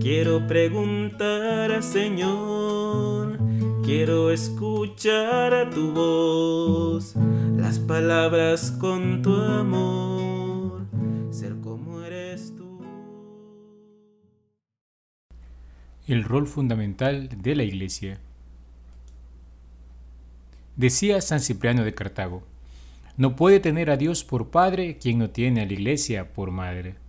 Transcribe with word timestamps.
Quiero 0.00 0.46
preguntar 0.46 1.82
Señor, 1.82 3.38
quiero 3.84 4.30
escuchar 4.30 5.52
a 5.52 5.68
tu 5.68 5.92
voz, 5.92 7.14
las 7.56 7.78
palabras 7.78 8.70
con 8.72 9.20
tu 9.20 9.34
amor, 9.34 10.86
ser 11.30 11.56
como 11.60 12.02
eres 12.02 12.54
tú. 12.56 12.80
El 16.06 16.24
rol 16.24 16.46
fundamental 16.46 17.28
de 17.42 17.54
la 17.54 17.64
Iglesia. 17.64 18.20
Decía 20.76 21.20
San 21.20 21.40
Cipriano 21.40 21.84
de 21.84 21.94
Cartago, 21.94 22.42
no 23.18 23.36
puede 23.36 23.60
tener 23.60 23.90
a 23.90 23.98
Dios 23.98 24.24
por 24.24 24.50
Padre 24.50 24.96
quien 24.96 25.18
no 25.18 25.28
tiene 25.30 25.60
a 25.60 25.66
la 25.66 25.72
Iglesia 25.74 26.32
por 26.32 26.50
Madre. 26.50 27.01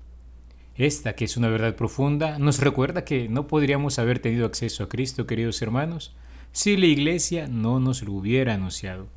Esta, 0.75 1.13
que 1.13 1.25
es 1.25 1.37
una 1.37 1.49
verdad 1.49 1.75
profunda, 1.75 2.39
nos 2.39 2.59
recuerda 2.59 3.05
que 3.05 3.29
no 3.29 3.45
podríamos 3.45 3.99
haber 3.99 4.19
tenido 4.19 4.45
acceso 4.47 4.83
a 4.83 4.89
Cristo, 4.89 5.27
queridos 5.27 5.61
hermanos, 5.61 6.15
si 6.51 6.77
la 6.77 6.87
Iglesia 6.87 7.47
no 7.47 7.79
nos 7.79 8.01
lo 8.01 8.13
hubiera 8.13 8.55
anunciado. 8.55 9.07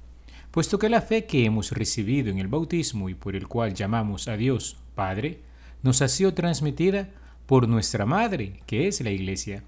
Puesto 0.50 0.78
que 0.78 0.90
la 0.90 1.00
fe 1.00 1.24
que 1.24 1.46
hemos 1.46 1.72
recibido 1.72 2.30
en 2.30 2.38
el 2.38 2.48
bautismo 2.48 3.08
y 3.08 3.14
por 3.14 3.36
el 3.36 3.48
cual 3.48 3.74
llamamos 3.74 4.28
a 4.28 4.36
Dios 4.36 4.76
Padre, 4.94 5.40
nos 5.82 6.02
ha 6.02 6.08
sido 6.08 6.34
transmitida 6.34 7.08
por 7.46 7.68
nuestra 7.68 8.04
Madre, 8.04 8.60
que 8.66 8.86
es 8.86 9.00
la 9.00 9.10
Iglesia. 9.10 9.62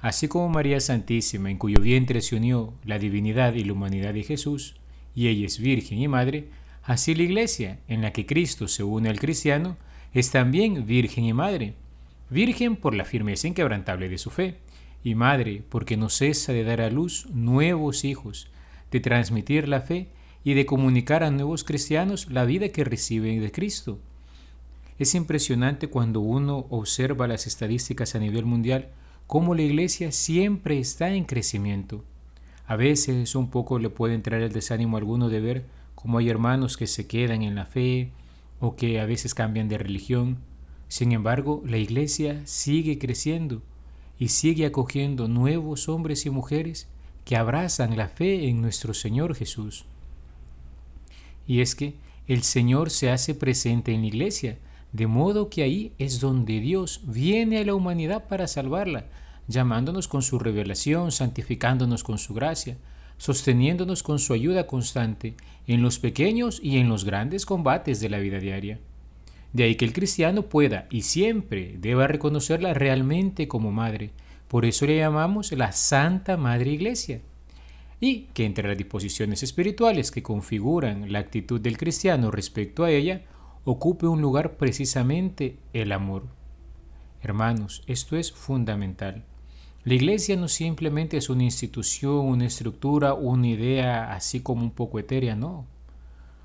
Así 0.00 0.26
como 0.26 0.48
María 0.48 0.80
Santísima, 0.80 1.52
en 1.52 1.58
cuyo 1.58 1.80
vientre 1.80 2.20
se 2.20 2.34
unió 2.34 2.74
la 2.84 2.98
divinidad 2.98 3.54
y 3.54 3.62
la 3.62 3.74
humanidad 3.74 4.14
de 4.14 4.24
Jesús, 4.24 4.74
y 5.14 5.28
ella 5.28 5.46
es 5.46 5.60
virgen 5.60 5.98
y 5.98 6.08
madre, 6.08 6.48
así 6.82 7.14
la 7.14 7.22
iglesia, 7.22 7.78
en 7.86 8.02
la 8.02 8.12
que 8.12 8.26
Cristo 8.26 8.66
se 8.66 8.82
une 8.82 9.08
al 9.08 9.20
cristiano, 9.20 9.76
es 10.12 10.30
también 10.30 10.86
virgen 10.86 11.24
y 11.24 11.32
madre. 11.32 11.74
Virgen 12.30 12.76
por 12.76 12.94
la 12.94 13.04
firmeza 13.04 13.48
inquebrantable 13.48 14.08
de 14.08 14.18
su 14.18 14.30
fe, 14.30 14.58
y 15.04 15.14
madre 15.14 15.62
porque 15.68 15.96
no 15.96 16.08
cesa 16.08 16.52
de 16.52 16.64
dar 16.64 16.80
a 16.80 16.90
luz 16.90 17.26
nuevos 17.32 18.04
hijos, 18.04 18.48
de 18.90 19.00
transmitir 19.00 19.68
la 19.68 19.80
fe 19.80 20.08
y 20.44 20.54
de 20.54 20.66
comunicar 20.66 21.24
a 21.24 21.30
nuevos 21.30 21.64
cristianos 21.64 22.30
la 22.30 22.44
vida 22.44 22.68
que 22.68 22.84
reciben 22.84 23.40
de 23.40 23.50
Cristo. 23.50 23.98
Es 24.98 25.14
impresionante 25.14 25.88
cuando 25.88 26.20
uno 26.20 26.66
observa 26.70 27.26
las 27.26 27.46
estadísticas 27.46 28.14
a 28.14 28.18
nivel 28.18 28.44
mundial 28.44 28.90
cómo 29.26 29.54
la 29.54 29.62
iglesia 29.62 30.12
siempre 30.12 30.78
está 30.78 31.10
en 31.10 31.24
crecimiento. 31.24 32.04
A 32.66 32.76
veces 32.76 33.34
un 33.34 33.50
poco 33.50 33.78
le 33.78 33.90
puede 33.90 34.14
entrar 34.14 34.40
el 34.42 34.52
desánimo 34.52 34.96
alguno 34.96 35.28
de 35.28 35.40
ver 35.40 35.64
cómo 35.94 36.18
hay 36.18 36.28
hermanos 36.28 36.76
que 36.76 36.86
se 36.86 37.06
quedan 37.06 37.42
en 37.42 37.54
la 37.54 37.66
fe 37.66 38.12
o 38.62 38.76
que 38.76 39.00
a 39.00 39.06
veces 39.06 39.34
cambian 39.34 39.68
de 39.68 39.76
religión. 39.76 40.38
Sin 40.86 41.10
embargo, 41.10 41.62
la 41.66 41.78
iglesia 41.78 42.40
sigue 42.44 42.96
creciendo 42.96 43.60
y 44.20 44.28
sigue 44.28 44.66
acogiendo 44.66 45.26
nuevos 45.26 45.88
hombres 45.88 46.26
y 46.26 46.30
mujeres 46.30 46.86
que 47.24 47.36
abrazan 47.36 47.96
la 47.96 48.06
fe 48.06 48.48
en 48.48 48.62
nuestro 48.62 48.94
Señor 48.94 49.34
Jesús. 49.34 49.84
Y 51.44 51.60
es 51.60 51.74
que 51.74 51.96
el 52.28 52.44
Señor 52.44 52.90
se 52.90 53.10
hace 53.10 53.34
presente 53.34 53.92
en 53.94 54.02
la 54.02 54.06
iglesia, 54.06 54.58
de 54.92 55.08
modo 55.08 55.50
que 55.50 55.64
ahí 55.64 55.92
es 55.98 56.20
donde 56.20 56.60
Dios 56.60 57.00
viene 57.02 57.58
a 57.58 57.64
la 57.64 57.74
humanidad 57.74 58.28
para 58.28 58.46
salvarla, 58.46 59.06
llamándonos 59.48 60.06
con 60.06 60.22
su 60.22 60.38
revelación, 60.38 61.10
santificándonos 61.10 62.04
con 62.04 62.18
su 62.18 62.32
gracia, 62.32 62.76
sosteniéndonos 63.16 64.02
con 64.02 64.18
su 64.18 64.32
ayuda 64.32 64.66
constante 64.66 65.34
en 65.66 65.82
los 65.82 65.98
pequeños 65.98 66.60
y 66.62 66.78
en 66.78 66.88
los 66.88 67.04
grandes 67.04 67.46
combates 67.46 68.00
de 68.00 68.08
la 68.08 68.18
vida 68.18 68.38
diaria. 68.38 68.78
De 69.52 69.64
ahí 69.64 69.74
que 69.74 69.84
el 69.84 69.92
cristiano 69.92 70.42
pueda 70.42 70.86
y 70.90 71.02
siempre 71.02 71.76
deba 71.78 72.06
reconocerla 72.06 72.74
realmente 72.74 73.48
como 73.48 73.70
madre. 73.70 74.10
Por 74.48 74.64
eso 74.64 74.86
le 74.86 74.96
llamamos 74.96 75.52
la 75.52 75.72
Santa 75.72 76.36
Madre 76.36 76.72
Iglesia. 76.72 77.20
Y 78.00 78.28
que 78.34 78.44
entre 78.44 78.66
las 78.66 78.78
disposiciones 78.78 79.42
espirituales 79.42 80.10
que 80.10 80.22
configuran 80.22 81.12
la 81.12 81.20
actitud 81.20 81.60
del 81.60 81.78
cristiano 81.78 82.30
respecto 82.30 82.84
a 82.84 82.90
ella, 82.90 83.22
ocupe 83.64 84.06
un 84.06 84.20
lugar 84.20 84.56
precisamente 84.56 85.58
el 85.72 85.92
amor. 85.92 86.24
Hermanos, 87.20 87.84
esto 87.86 88.16
es 88.16 88.32
fundamental. 88.32 89.24
La 89.84 89.94
iglesia 89.94 90.36
no 90.36 90.46
simplemente 90.46 91.16
es 91.16 91.28
una 91.28 91.42
institución, 91.42 92.18
una 92.18 92.46
estructura, 92.46 93.14
una 93.14 93.48
idea 93.48 94.12
así 94.12 94.38
como 94.38 94.62
un 94.62 94.70
poco 94.70 95.00
etérea, 95.00 95.34
no. 95.34 95.66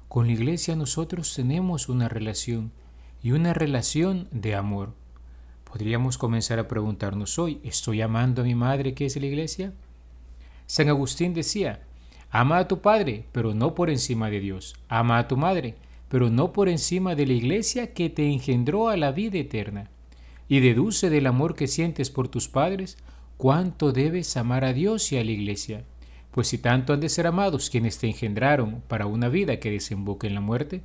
Con 0.08 0.26
la 0.26 0.34
iglesia 0.34 0.76
nosotros 0.76 1.36
tenemos 1.36 1.88
una 1.88 2.10
relación 2.10 2.72
y 3.22 3.34
una 3.34 3.54
relación 3.54 4.28
de 4.32 4.56
amor. 4.56 4.96
Podríamos 5.72 6.18
comenzar 6.18 6.58
a 6.58 6.68
preguntarnos 6.68 7.38
hoy, 7.38 7.60
¿estoy 7.64 8.02
amando 8.02 8.42
a 8.42 8.46
mi 8.46 8.56
madre 8.56 8.96
que 8.96 9.06
es 9.06 9.16
la 9.18 9.28
iglesia? 9.28 9.72
San 10.66 10.90
Agustín 10.90 11.36
decía, 11.36 11.82
ama 12.32 12.58
a 12.58 12.68
tu 12.68 12.82
padre, 12.82 13.26
pero 13.34 13.54
no 13.54 13.76
por 13.76 13.92
encima 13.92 14.32
de 14.32 14.40
Dios. 14.40 14.76
Ama 14.90 15.20
a 15.20 15.28
tu 15.28 15.38
madre, 15.38 15.76
pero 16.10 16.32
no 16.32 16.54
por 16.54 16.70
encima 16.70 17.14
de 17.14 17.28
la 17.28 17.34
iglesia 17.34 17.94
que 17.94 18.10
te 18.10 18.32
engendró 18.32 18.90
a 18.90 18.98
la 18.98 19.12
vida 19.12 19.38
eterna. 19.38 19.92
Y 20.50 20.60
deduce 20.60 21.12
del 21.12 21.28
amor 21.28 21.54
que 21.54 21.68
sientes 21.68 22.10
por 22.10 22.30
tus 22.30 22.48
padres 22.48 22.98
cuánto 23.38 23.92
debes 23.92 24.36
amar 24.36 24.66
a 24.66 24.74
Dios 24.74 25.12
y 25.12 25.18
a 25.18 25.24
la 25.24 25.32
Iglesia, 25.32 25.84
pues 26.32 26.48
si 26.48 26.58
tanto 26.58 26.94
han 26.94 27.00
de 27.00 27.10
ser 27.10 27.28
amados 27.28 27.70
quienes 27.70 27.98
te 27.98 28.08
engendraron 28.08 28.82
para 28.88 29.06
una 29.06 29.30
vida 29.30 29.60
que 29.60 29.72
desemboque 29.72 30.28
en 30.28 30.36
la 30.36 30.42
muerte, 30.42 30.82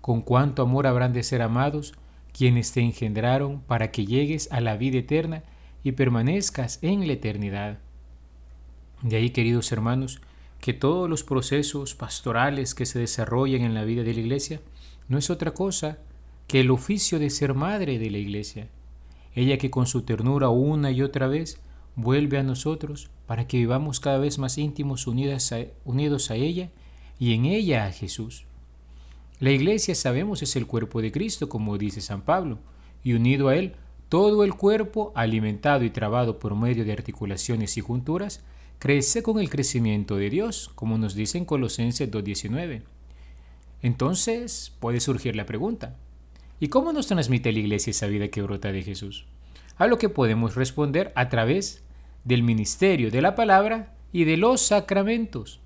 con 0.00 0.22
cuánto 0.22 0.62
amor 0.62 0.86
habrán 0.86 1.12
de 1.12 1.22
ser 1.22 1.42
amados 1.42 1.94
quienes 2.32 2.72
te 2.72 2.80
engendraron 2.80 3.60
para 3.60 3.90
que 3.90 4.06
llegues 4.06 4.50
a 4.52 4.60
la 4.60 4.76
vida 4.76 4.98
eterna 4.98 5.42
y 5.82 5.92
permanezcas 5.92 6.78
en 6.82 7.06
la 7.06 7.14
eternidad. 7.14 7.78
De 9.02 9.16
ahí, 9.16 9.30
queridos 9.30 9.70
hermanos, 9.72 10.20
que 10.60 10.72
todos 10.72 11.08
los 11.08 11.22
procesos 11.22 11.94
pastorales 11.94 12.74
que 12.74 12.86
se 12.86 12.98
desarrollan 12.98 13.62
en 13.62 13.74
la 13.74 13.84
vida 13.84 14.02
de 14.02 14.14
la 14.14 14.20
Iglesia 14.20 14.60
no 15.08 15.18
es 15.18 15.30
otra 15.30 15.52
cosa 15.52 15.98
que 16.46 16.60
el 16.60 16.70
oficio 16.70 17.18
de 17.18 17.30
ser 17.30 17.54
madre 17.54 17.98
de 17.98 18.10
la 18.10 18.18
Iglesia, 18.18 18.68
ella 19.34 19.58
que 19.58 19.70
con 19.70 19.86
su 19.86 20.02
ternura 20.02 20.48
una 20.48 20.90
y 20.90 21.02
otra 21.02 21.26
vez 21.26 21.60
vuelve 21.96 22.38
a 22.38 22.42
nosotros 22.42 23.10
para 23.26 23.46
que 23.46 23.58
vivamos 23.58 24.00
cada 24.00 24.18
vez 24.18 24.38
más 24.38 24.58
íntimos 24.58 25.06
unidos 25.06 25.50
a 25.52 26.34
ella 26.34 26.70
y 27.18 27.34
en 27.34 27.44
ella 27.44 27.86
a 27.86 27.92
Jesús. 27.92 28.44
La 29.40 29.50
iglesia, 29.50 29.94
sabemos, 29.94 30.42
es 30.42 30.56
el 30.56 30.66
cuerpo 30.66 31.02
de 31.02 31.12
Cristo, 31.12 31.48
como 31.48 31.76
dice 31.78 32.00
San 32.00 32.22
Pablo, 32.22 32.58
y 33.02 33.14
unido 33.14 33.48
a 33.48 33.56
él, 33.56 33.74
todo 34.08 34.44
el 34.44 34.54
cuerpo, 34.54 35.12
alimentado 35.14 35.84
y 35.84 35.90
trabado 35.90 36.38
por 36.38 36.54
medio 36.54 36.84
de 36.84 36.92
articulaciones 36.92 37.76
y 37.76 37.80
junturas, 37.80 38.42
crece 38.78 39.22
con 39.22 39.38
el 39.38 39.50
crecimiento 39.50 40.16
de 40.16 40.30
Dios, 40.30 40.70
como 40.74 40.98
nos 40.98 41.14
dice 41.14 41.38
en 41.38 41.44
Colosenses 41.44 42.10
2.19. 42.10 42.82
Entonces 43.82 44.72
puede 44.80 45.00
surgir 45.00 45.36
la 45.36 45.46
pregunta, 45.46 45.96
¿y 46.60 46.68
cómo 46.68 46.92
nos 46.92 47.08
transmite 47.08 47.52
la 47.52 47.58
iglesia 47.58 47.90
esa 47.90 48.06
vida 48.06 48.28
que 48.28 48.42
brota 48.42 48.72
de 48.72 48.82
Jesús? 48.82 49.26
A 49.76 49.86
lo 49.86 49.98
que 49.98 50.08
podemos 50.08 50.54
responder 50.54 51.12
a 51.16 51.28
través 51.28 51.84
del 52.24 52.42
ministerio 52.42 53.10
de 53.10 53.20
la 53.20 53.34
palabra 53.34 53.94
y 54.12 54.24
de 54.24 54.36
los 54.36 54.60
sacramentos. 54.60 55.60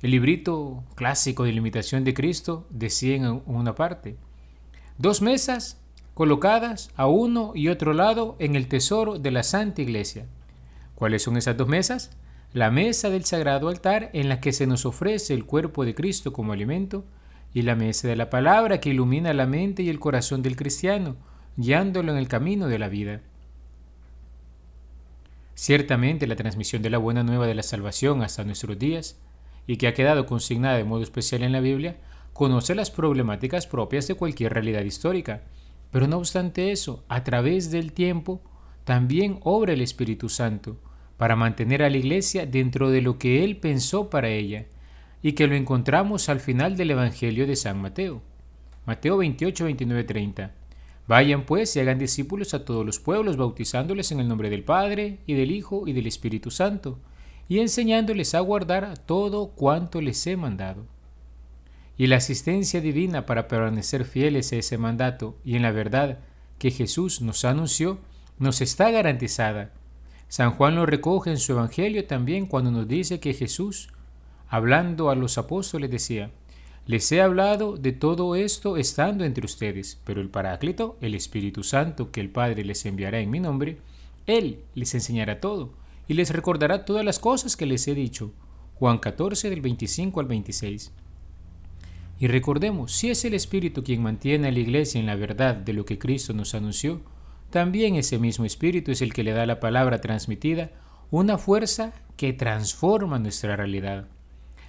El 0.00 0.12
librito 0.12 0.84
clásico 0.94 1.44
de 1.44 1.52
la 1.52 1.58
imitación 1.58 2.04
de 2.04 2.14
Cristo 2.14 2.66
decía 2.70 3.16
en 3.16 3.42
una 3.46 3.74
parte, 3.74 4.16
dos 4.96 5.22
mesas 5.22 5.80
colocadas 6.14 6.90
a 6.96 7.06
uno 7.06 7.52
y 7.54 7.68
otro 7.68 7.92
lado 7.92 8.36
en 8.38 8.56
el 8.56 8.66
tesoro 8.66 9.18
de 9.18 9.30
la 9.30 9.42
Santa 9.42 9.82
Iglesia. 9.82 10.26
¿Cuáles 10.94 11.22
son 11.22 11.36
esas 11.36 11.56
dos 11.56 11.68
mesas? 11.68 12.16
La 12.52 12.70
mesa 12.70 13.10
del 13.10 13.24
sagrado 13.24 13.68
altar 13.68 14.10
en 14.14 14.28
la 14.28 14.40
que 14.40 14.52
se 14.52 14.66
nos 14.66 14.86
ofrece 14.86 15.34
el 15.34 15.44
cuerpo 15.44 15.84
de 15.84 15.94
Cristo 15.94 16.32
como 16.32 16.52
alimento 16.52 17.04
y 17.52 17.62
la 17.62 17.76
mesa 17.76 18.08
de 18.08 18.16
la 18.16 18.30
palabra 18.30 18.80
que 18.80 18.90
ilumina 18.90 19.34
la 19.34 19.46
mente 19.46 19.82
y 19.82 19.90
el 19.90 20.00
corazón 20.00 20.42
del 20.42 20.56
cristiano, 20.56 21.16
guiándolo 21.58 22.12
en 22.12 22.18
el 22.18 22.28
camino 22.28 22.68
de 22.68 22.78
la 22.78 22.88
vida. 22.88 23.20
Ciertamente 25.54 26.28
la 26.28 26.36
transmisión 26.36 26.82
de 26.82 26.90
la 26.90 26.98
buena 26.98 27.24
nueva 27.24 27.48
de 27.48 27.56
la 27.56 27.64
salvación 27.64 28.22
hasta 28.22 28.44
nuestros 28.44 28.78
días, 28.78 29.18
y 29.66 29.76
que 29.76 29.88
ha 29.88 29.92
quedado 29.92 30.24
consignada 30.24 30.76
de 30.76 30.84
modo 30.84 31.02
especial 31.02 31.42
en 31.42 31.50
la 31.50 31.58
Biblia, 31.58 31.96
conoce 32.32 32.76
las 32.76 32.92
problemáticas 32.92 33.66
propias 33.66 34.06
de 34.06 34.14
cualquier 34.14 34.54
realidad 34.54 34.82
histórica. 34.82 35.42
Pero 35.90 36.06
no 36.06 36.18
obstante 36.18 36.70
eso, 36.70 37.04
a 37.08 37.24
través 37.24 37.72
del 37.72 37.92
tiempo, 37.92 38.40
también 38.84 39.40
obra 39.42 39.72
el 39.72 39.82
Espíritu 39.82 40.28
Santo 40.28 40.78
para 41.16 41.34
mantener 41.34 41.82
a 41.82 41.90
la 41.90 41.96
Iglesia 41.96 42.46
dentro 42.46 42.90
de 42.90 43.02
lo 43.02 43.18
que 43.18 43.42
Él 43.42 43.56
pensó 43.56 44.10
para 44.10 44.28
ella, 44.28 44.66
y 45.22 45.32
que 45.32 45.48
lo 45.48 45.56
encontramos 45.56 46.28
al 46.28 46.38
final 46.38 46.76
del 46.76 46.92
Evangelio 46.92 47.48
de 47.48 47.56
San 47.56 47.82
Mateo. 47.82 48.22
Mateo 48.86 49.16
28, 49.16 49.64
29, 49.64 50.04
30. 50.04 50.52
Vayan 51.08 51.46
pues 51.46 51.74
y 51.74 51.80
hagan 51.80 51.98
discípulos 51.98 52.52
a 52.52 52.66
todos 52.66 52.84
los 52.84 53.00
pueblos, 53.00 53.38
bautizándoles 53.38 54.12
en 54.12 54.20
el 54.20 54.28
nombre 54.28 54.50
del 54.50 54.62
Padre, 54.62 55.20
y 55.26 55.32
del 55.34 55.50
Hijo, 55.50 55.88
y 55.88 55.94
del 55.94 56.06
Espíritu 56.06 56.50
Santo, 56.50 56.98
y 57.48 57.60
enseñándoles 57.60 58.34
a 58.34 58.40
guardar 58.40 58.98
todo 58.98 59.48
cuanto 59.48 60.02
les 60.02 60.26
he 60.26 60.36
mandado. 60.36 60.84
y 62.00 62.06
la 62.06 62.16
asistencia 62.16 62.80
divina 62.80 63.26
para 63.26 63.48
permanecer 63.48 64.04
fieles 64.04 64.52
a 64.52 64.56
ese 64.56 64.78
mandato 64.78 65.36
y 65.44 65.56
en 65.56 65.62
la 65.62 65.72
verdad 65.72 66.20
que 66.58 66.70
Jesús 66.70 67.20
nos 67.22 67.44
anunció, 67.44 67.98
nos 68.38 68.60
está 68.60 68.92
garantizada. 68.92 69.72
San 70.28 70.52
Juan 70.52 70.76
lo 70.76 70.86
recoge 70.86 71.30
en 71.30 71.38
su 71.38 71.52
Evangelio 71.52 72.06
también 72.06 72.46
cuando 72.46 72.70
nos 72.70 72.86
dice 72.86 73.18
que 73.18 73.34
Jesús, 73.34 73.88
hablando 74.48 75.10
a 75.10 75.16
los 75.16 75.38
apóstoles, 75.38 75.90
decía, 75.90 76.30
les 76.88 77.12
he 77.12 77.20
hablado 77.20 77.76
de 77.76 77.92
todo 77.92 78.34
esto 78.34 78.78
estando 78.78 79.24
entre 79.24 79.44
ustedes, 79.44 80.00
pero 80.04 80.22
el 80.22 80.30
Paráclito, 80.30 80.96
el 81.02 81.14
Espíritu 81.14 81.62
Santo 81.62 82.10
que 82.10 82.22
el 82.22 82.30
Padre 82.30 82.64
les 82.64 82.86
enviará 82.86 83.20
en 83.20 83.28
mi 83.28 83.40
nombre, 83.40 83.76
Él 84.26 84.60
les 84.74 84.94
enseñará 84.94 85.38
todo 85.38 85.74
y 86.08 86.14
les 86.14 86.30
recordará 86.30 86.86
todas 86.86 87.04
las 87.04 87.18
cosas 87.18 87.58
que 87.58 87.66
les 87.66 87.86
he 87.88 87.94
dicho. 87.94 88.32
Juan 88.76 88.96
14 88.96 89.50
del 89.50 89.60
25 89.60 90.18
al 90.18 90.26
26. 90.28 90.90
Y 92.20 92.26
recordemos, 92.26 92.90
si 92.92 93.10
es 93.10 93.22
el 93.26 93.34
Espíritu 93.34 93.84
quien 93.84 94.02
mantiene 94.02 94.48
a 94.48 94.52
la 94.52 94.58
Iglesia 94.58 94.98
en 94.98 95.06
la 95.06 95.14
verdad 95.14 95.56
de 95.56 95.74
lo 95.74 95.84
que 95.84 95.98
Cristo 95.98 96.32
nos 96.32 96.54
anunció, 96.54 97.02
también 97.50 97.96
ese 97.96 98.18
mismo 98.18 98.46
Espíritu 98.46 98.92
es 98.92 99.02
el 99.02 99.12
que 99.12 99.24
le 99.24 99.32
da 99.32 99.44
la 99.44 99.60
palabra 99.60 100.00
transmitida 100.00 100.70
una 101.10 101.36
fuerza 101.36 101.92
que 102.16 102.32
transforma 102.32 103.18
nuestra 103.18 103.56
realidad. 103.56 104.08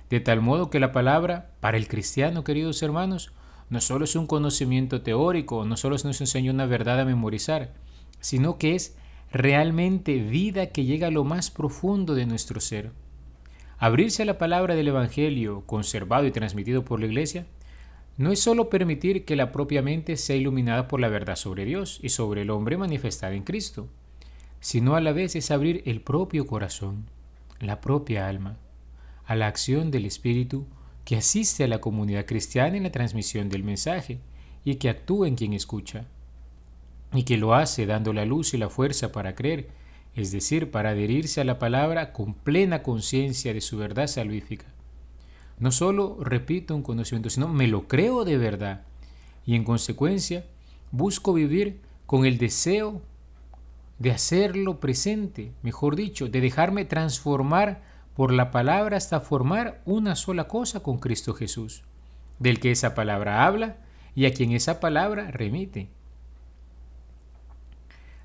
De 0.09 0.19
tal 0.19 0.41
modo 0.41 0.69
que 0.69 0.79
la 0.79 0.91
palabra, 0.91 1.51
para 1.59 1.77
el 1.77 1.87
cristiano, 1.87 2.43
queridos 2.43 2.81
hermanos, 2.81 3.31
no 3.69 3.79
solo 3.79 4.05
es 4.05 4.15
un 4.15 4.25
conocimiento 4.25 5.01
teórico, 5.03 5.65
no 5.65 5.77
solo 5.77 5.95
nos 6.03 6.19
enseña 6.19 6.51
una 6.51 6.65
verdad 6.65 6.99
a 6.99 7.05
memorizar, 7.05 7.73
sino 8.19 8.57
que 8.57 8.73
es 8.73 8.97
realmente 9.31 10.17
vida 10.17 10.67
que 10.67 10.85
llega 10.85 11.07
a 11.07 11.11
lo 11.11 11.23
más 11.23 11.51
profundo 11.51 12.15
de 12.15 12.25
nuestro 12.25 12.59
ser. 12.59 12.91
Abrirse 13.77 14.23
a 14.23 14.25
la 14.25 14.39
palabra 14.39 14.75
del 14.75 14.87
Evangelio, 14.87 15.63
conservado 15.67 16.25
y 16.25 16.31
transmitido 16.31 16.83
por 16.83 16.99
la 16.99 17.05
Iglesia, 17.05 17.45
no 18.17 18.31
es 18.31 18.41
solo 18.41 18.69
permitir 18.69 19.23
que 19.23 19.35
la 19.35 19.51
propia 19.51 19.81
mente 19.81 20.17
sea 20.17 20.35
iluminada 20.35 20.87
por 20.87 20.99
la 20.99 21.07
verdad 21.07 21.35
sobre 21.35 21.63
Dios 21.63 21.99
y 22.01 22.09
sobre 22.09 22.41
el 22.41 22.49
hombre 22.49 22.75
manifestada 22.75 23.33
en 23.33 23.43
Cristo, 23.43 23.87
sino 24.59 24.95
a 24.95 25.01
la 25.01 25.13
vez 25.13 25.35
es 25.35 25.51
abrir 25.51 25.83
el 25.85 26.01
propio 26.01 26.47
corazón, 26.47 27.05
la 27.59 27.79
propia 27.79 28.27
alma, 28.27 28.57
a 29.29 29.35
la 29.35 29.45
acción 29.45 29.91
del 29.91 30.07
Espíritu 30.07 30.65
que 31.05 31.15
asiste 31.15 31.63
a 31.63 31.67
la 31.67 31.79
comunidad 31.79 32.25
cristiana 32.25 32.77
en 32.77 32.83
la 32.83 32.91
transmisión 32.91 33.47
del 33.47 33.63
mensaje 33.63 34.17
y 34.65 34.75
que 34.75 34.89
actúa 34.89 35.27
en 35.27 35.35
quien 35.35 35.53
escucha, 35.53 36.07
y 37.13 37.23
que 37.23 37.37
lo 37.37 37.53
hace 37.53 37.85
dando 37.85 38.11
la 38.11 38.25
luz 38.25 38.55
y 38.55 38.57
la 38.57 38.69
fuerza 38.69 39.11
para 39.11 39.35
creer 39.35 39.69
es 40.15 40.31
decir, 40.31 40.71
para 40.71 40.89
adherirse 40.89 41.41
a 41.41 41.43
la 41.43 41.59
palabra 41.59 42.11
con 42.11 42.33
plena 42.33 42.81
conciencia 42.81 43.53
de 43.53 43.61
su 43.61 43.77
verdad 43.77 44.07
salvífica. 44.07 44.65
No 45.59 45.71
solo 45.71 46.17
repito 46.23 46.75
un 46.75 46.81
conocimiento, 46.81 47.29
sino 47.29 47.47
me 47.47 47.67
lo 47.67 47.87
creo 47.87 48.25
de 48.25 48.37
verdad 48.37 48.81
y 49.45 49.55
en 49.55 49.63
consecuencia 49.63 50.43
busco 50.91 51.33
vivir 51.33 51.81
con 52.07 52.25
el 52.25 52.39
deseo 52.39 53.03
de 53.99 54.11
hacerlo 54.11 54.79
presente, 54.79 55.51
mejor 55.61 55.95
dicho, 55.95 56.27
de 56.27 56.41
dejarme 56.41 56.85
transformar 56.85 57.88
por 58.19 58.33
la 58.33 58.51
palabra 58.51 58.97
hasta 58.97 59.21
formar 59.21 59.81
una 59.85 60.17
sola 60.17 60.49
cosa 60.49 60.81
con 60.81 60.97
Cristo 60.99 61.33
Jesús, 61.33 61.83
del 62.37 62.59
que 62.59 62.69
esa 62.69 62.93
palabra 62.93 63.45
habla 63.45 63.77
y 64.13 64.25
a 64.25 64.33
quien 64.33 64.51
esa 64.51 64.81
palabra 64.81 65.31
remite. 65.31 65.87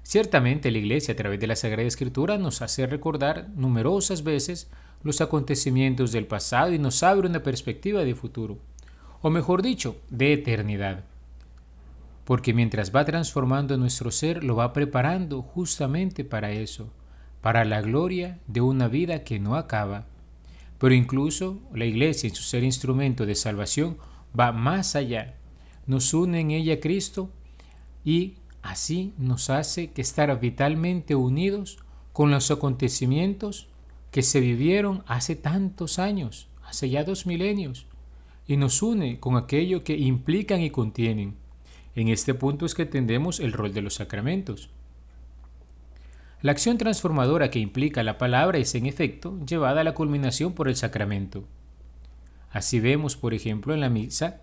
Ciertamente 0.02 0.72
la 0.72 0.78
Iglesia 0.78 1.14
a 1.14 1.16
través 1.16 1.38
de 1.38 1.46
la 1.46 1.54
Sagrada 1.54 1.86
Escritura 1.86 2.38
nos 2.38 2.60
hace 2.60 2.88
recordar 2.88 3.50
numerosas 3.54 4.24
veces 4.24 4.68
los 5.04 5.20
acontecimientos 5.20 6.10
del 6.10 6.26
pasado 6.26 6.72
y 6.72 6.80
nos 6.80 7.04
abre 7.04 7.28
una 7.28 7.44
perspectiva 7.44 8.02
de 8.02 8.16
futuro, 8.16 8.58
o 9.22 9.30
mejor 9.30 9.62
dicho, 9.62 9.98
de 10.10 10.32
eternidad. 10.32 11.04
Porque 12.24 12.52
mientras 12.52 12.92
va 12.92 13.04
transformando 13.04 13.76
nuestro 13.76 14.10
ser, 14.10 14.42
lo 14.42 14.56
va 14.56 14.72
preparando 14.72 15.40
justamente 15.42 16.24
para 16.24 16.50
eso, 16.50 16.90
para 17.44 17.66
la 17.66 17.82
gloria 17.82 18.40
de 18.46 18.62
una 18.62 18.88
vida 18.88 19.22
que 19.22 19.38
no 19.38 19.54
acaba. 19.54 20.06
Pero 20.78 20.94
incluso 20.94 21.60
la 21.74 21.84
Iglesia 21.84 22.28
en 22.28 22.34
su 22.34 22.42
ser 22.42 22.64
instrumento 22.64 23.26
de 23.26 23.34
salvación 23.34 23.98
va 24.38 24.50
más 24.50 24.96
allá. 24.96 25.34
Nos 25.86 26.14
une 26.14 26.40
en 26.40 26.50
ella 26.50 26.80
Cristo 26.80 27.30
y 28.02 28.38
Así 28.64 29.12
nos 29.18 29.50
hace 29.50 29.90
que 29.90 30.00
estar 30.00 30.40
vitalmente 30.40 31.14
unidos 31.14 31.76
con 32.14 32.30
los 32.30 32.50
acontecimientos 32.50 33.68
que 34.10 34.22
se 34.22 34.40
vivieron 34.40 35.04
hace 35.06 35.36
tantos 35.36 35.98
años, 35.98 36.48
hace 36.64 36.88
ya 36.88 37.04
dos 37.04 37.26
milenios, 37.26 37.86
y 38.48 38.56
nos 38.56 38.80
une 38.80 39.20
con 39.20 39.36
aquello 39.36 39.84
que 39.84 39.98
implican 39.98 40.62
y 40.62 40.70
contienen. 40.70 41.34
En 41.94 42.08
este 42.08 42.32
punto 42.32 42.64
es 42.64 42.74
que 42.74 42.82
entendemos 42.82 43.38
el 43.38 43.52
rol 43.52 43.74
de 43.74 43.82
los 43.82 43.94
sacramentos. 43.96 44.70
La 46.44 46.52
acción 46.52 46.76
transformadora 46.76 47.50
que 47.50 47.58
implica 47.58 48.02
la 48.02 48.18
palabra 48.18 48.58
es 48.58 48.74
en 48.74 48.84
efecto 48.84 49.40
llevada 49.46 49.80
a 49.80 49.84
la 49.84 49.94
culminación 49.94 50.52
por 50.52 50.68
el 50.68 50.76
sacramento. 50.76 51.48
Así 52.50 52.80
vemos, 52.80 53.16
por 53.16 53.32
ejemplo, 53.32 53.72
en 53.72 53.80
la 53.80 53.88
misa 53.88 54.42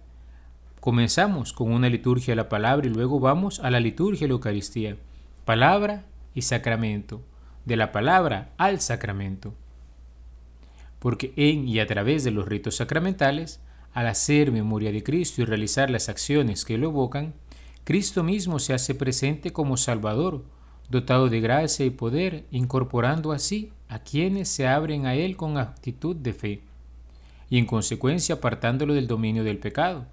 Comenzamos 0.80 1.53
con 1.53 1.71
una 1.71 1.89
liturgia 1.89 2.31
de 2.31 2.38
la 2.38 2.50
palabra 2.50 2.88
y 2.88 2.89
luego 2.89 3.19
vamos 3.19 3.59
a 3.59 3.69
la 3.69 3.80
liturgia 3.80 4.21
de 4.21 4.30
la 4.30 4.33
Eucaristía. 4.33 4.98
Palabra 5.45 6.06
y 6.33 6.42
sacramento. 6.42 7.21
De 7.65 7.75
la 7.75 7.92
palabra 7.92 8.50
al 8.57 8.81
sacramento. 8.81 9.53
Porque 10.98 11.33
en 11.36 11.68
y 11.68 11.80
a 11.80 11.86
través 11.86 12.24
de 12.24 12.31
los 12.31 12.48
ritos 12.48 12.77
sacramentales, 12.77 13.62
al 13.94 14.07
hacer 14.07 14.51
memoria 14.51 14.92
de 14.92 15.03
Cristo 15.03 15.44
y 15.44 15.45
realizar 15.45 15.92
las 15.92 16.09
acciones 16.09 16.65
que 16.65 16.80
lo 16.80 16.88
evocan, 16.88 17.36
Cristo 17.83 18.24
mismo 18.24 18.57
se 18.57 18.74
hace 18.74 18.95
presente 18.95 19.53
como 19.53 19.77
Salvador, 19.77 20.44
dotado 20.91 21.29
de 21.29 21.39
gracia 21.39 21.85
y 21.85 21.89
poder, 21.89 22.45
incorporando 22.51 23.31
así 23.31 23.71
a 23.89 23.99
quienes 23.99 24.49
se 24.49 24.67
abren 24.67 25.05
a 25.05 25.15
Él 25.15 25.35
con 25.35 25.57
actitud 25.57 26.15
de 26.15 26.33
fe, 26.33 26.61
y 27.49 27.57
en 27.57 27.65
consecuencia 27.65 28.35
apartándolo 28.35 28.93
del 28.93 29.07
dominio 29.07 29.43
del 29.43 29.57
pecado 29.57 30.05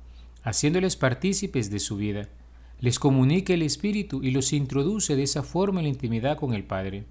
haciéndoles 0.48 0.96
partícipes 0.96 1.70
de 1.70 1.78
su 1.78 1.96
vida, 1.96 2.28
les 2.80 2.98
comunica 2.98 3.52
el 3.52 3.62
Espíritu 3.62 4.22
y 4.22 4.30
los 4.30 4.54
introduce 4.54 5.14
de 5.16 5.24
esa 5.24 5.42
forma 5.42 5.80
en 5.80 5.84
la 5.84 5.90
intimidad 5.90 6.38
con 6.38 6.54
el 6.54 6.64
Padre. 6.64 7.04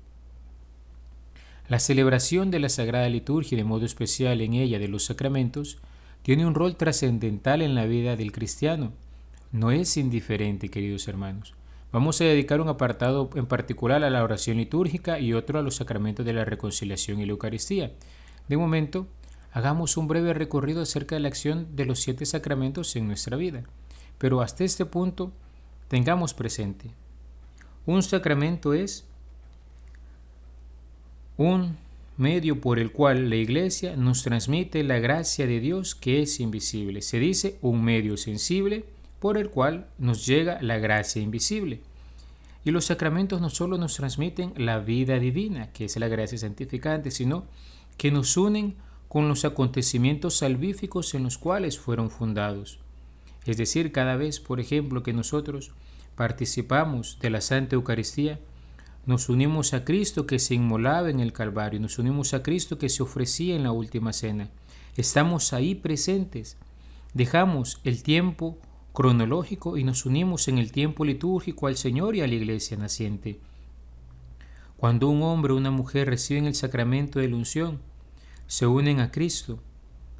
La 1.68 1.80
celebración 1.80 2.50
de 2.50 2.60
la 2.60 2.69
Sagrada 2.69 3.10
Liturgia, 3.10 3.58
de 3.58 3.64
modo 3.64 3.86
especial 3.86 4.42
en 4.42 4.54
ella 4.54 4.80
de 4.80 4.88
los 4.88 5.04
sacramentos, 5.04 5.78
tiene 6.24 6.48
un 6.48 6.56
rol 6.56 6.78
trascendental 6.78 7.62
en 7.62 7.75
la 7.75 7.86
vida 7.86 8.16
del 8.16 8.31
cristiano. 8.31 8.94
No 9.52 9.71
es 9.71 9.97
indiferente, 9.97 10.69
queridos 10.69 11.07
hermanos. 11.07 11.54
Vamos 11.92 12.20
a 12.20 12.26
dedicar 12.26 12.60
un 12.60 12.68
apartado 12.68 13.30
en 13.36 13.46
particular 13.46 14.04
a 14.04 14.10
la 14.10 14.24
oración 14.24 14.58
litúrgica 14.58 15.20
y 15.20 15.34
otro 15.34 15.58
a 15.58 15.62
los 15.62 15.76
sacramentos 15.76 16.26
de 16.26 16.34
la 16.34 16.44
reconciliación 16.44 17.22
y 17.22 17.26
la 17.26 17.32
Eucaristía. 17.32 17.94
De 18.50 18.58
momento, 18.58 19.08
hagamos 19.54 19.96
un 19.96 20.08
breve 20.08 20.34
recorrido 20.34 20.82
acerca 20.82 21.16
de 21.16 21.22
la 21.22 21.30
acción 21.30 21.76
de 21.76 21.86
los 21.86 22.02
siete 22.02 22.26
sacramentos 22.26 22.96
en 22.98 23.08
nuestra 23.08 23.38
vida. 23.38 23.64
Pero 24.18 24.42
hasta 24.42 24.66
este 24.66 24.86
punto, 24.86 25.32
tengamos 25.88 26.34
presente, 26.34 26.92
un 27.86 28.04
sacramento 28.04 28.74
es 28.74 29.06
un 31.38 31.78
medio 32.18 32.60
por 32.60 32.80
el 32.80 32.92
cual 32.92 33.30
la 33.30 33.38
Iglesia 33.38 33.96
nos 33.96 34.24
transmite 34.24 34.84
la 34.84 35.00
gracia 35.00 35.48
de 35.48 35.62
Dios 35.62 35.96
que 35.96 36.22
es 36.22 36.42
invisible. 36.42 37.02
Se 37.02 37.20
dice 37.20 37.58
un 37.62 37.84
medio 37.84 38.18
sensible 38.18 38.86
por 39.19 39.38
el 39.38 39.50
cual 39.50 39.88
nos 39.97 40.26
llega 40.26 40.62
la 40.62 40.78
gracia 40.78 41.21
invisible. 41.21 41.81
Y 42.64 42.71
los 42.71 42.86
sacramentos 42.86 43.40
no 43.42 43.50
solo 43.50 43.78
nos 43.78 43.95
transmiten 43.95 44.54
la 44.57 44.80
vida 44.80 45.19
divina, 45.19 45.71
que 45.71 45.86
es 45.86 45.97
la 45.97 46.07
gracia 46.07 46.38
santificante, 46.38 47.12
sino 47.12 47.45
que 47.97 48.12
nos 48.12 48.36
unen 48.38 48.76
con 49.07 49.30
los 49.30 49.45
acontecimientos 49.45 50.38
salvíficos 50.38 51.14
en 51.14 51.24
los 51.24 51.38
cuales 51.38 51.80
fueron 51.80 52.09
fundados. 52.09 52.80
Es 53.45 53.57
decir, 53.57 53.92
cada 53.92 54.18
vez, 54.18 54.40
por 54.40 54.59
ejemplo, 54.59 55.04
que 55.04 55.14
nosotros 55.14 55.71
participamos 56.16 57.18
de 57.21 57.30
la 57.30 57.42
Santa 57.42 57.76
Eucaristía, 57.76 58.40
nos 59.06 59.30
unimos 59.30 59.74
a 59.74 59.86
Cristo 59.86 60.28
que 60.28 60.38
se 60.38 60.56
inmolaba 60.56 61.09
en 61.09 61.21
el 61.21 61.31
Calvario, 61.31 61.80
nos 61.80 61.97
unimos 61.97 62.33
a 62.33 62.44
Cristo 62.44 62.78
que 62.78 62.90
se 62.90 63.04
ofrecía 63.04 63.56
en 63.56 63.64
la 63.64 63.71
última 63.71 64.12
cena. 64.12 64.50
Estamos 64.97 65.54
ahí 65.54 65.76
presentes. 65.76 66.57
Dejamos 67.14 67.80
el 67.86 68.04
tiempo 68.04 68.57
cronológico 68.97 69.77
y 69.77 69.83
nos 69.83 70.07
unimos 70.07 70.47
en 70.47 70.57
el 70.57 70.71
tiempo 70.71 71.06
litúrgico 71.06 71.68
al 71.68 71.77
Señor 71.77 72.16
y 72.16 72.21
a 72.21 72.27
la 72.27 72.33
Iglesia 72.33 72.77
naciente. 72.77 73.39
Cuando 74.75 75.07
un 75.07 75.21
hombre 75.21 75.54
o 75.54 75.56
una 75.56 75.69
mujer 75.69 76.09
reciben 76.09 76.45
el 76.47 76.56
sacramento 76.56 77.19
de 77.19 77.30
la 77.30 77.35
unción, 77.35 77.77
se 78.47 78.66
unen 78.66 78.99
a 78.99 79.11
Cristo, 79.11 79.59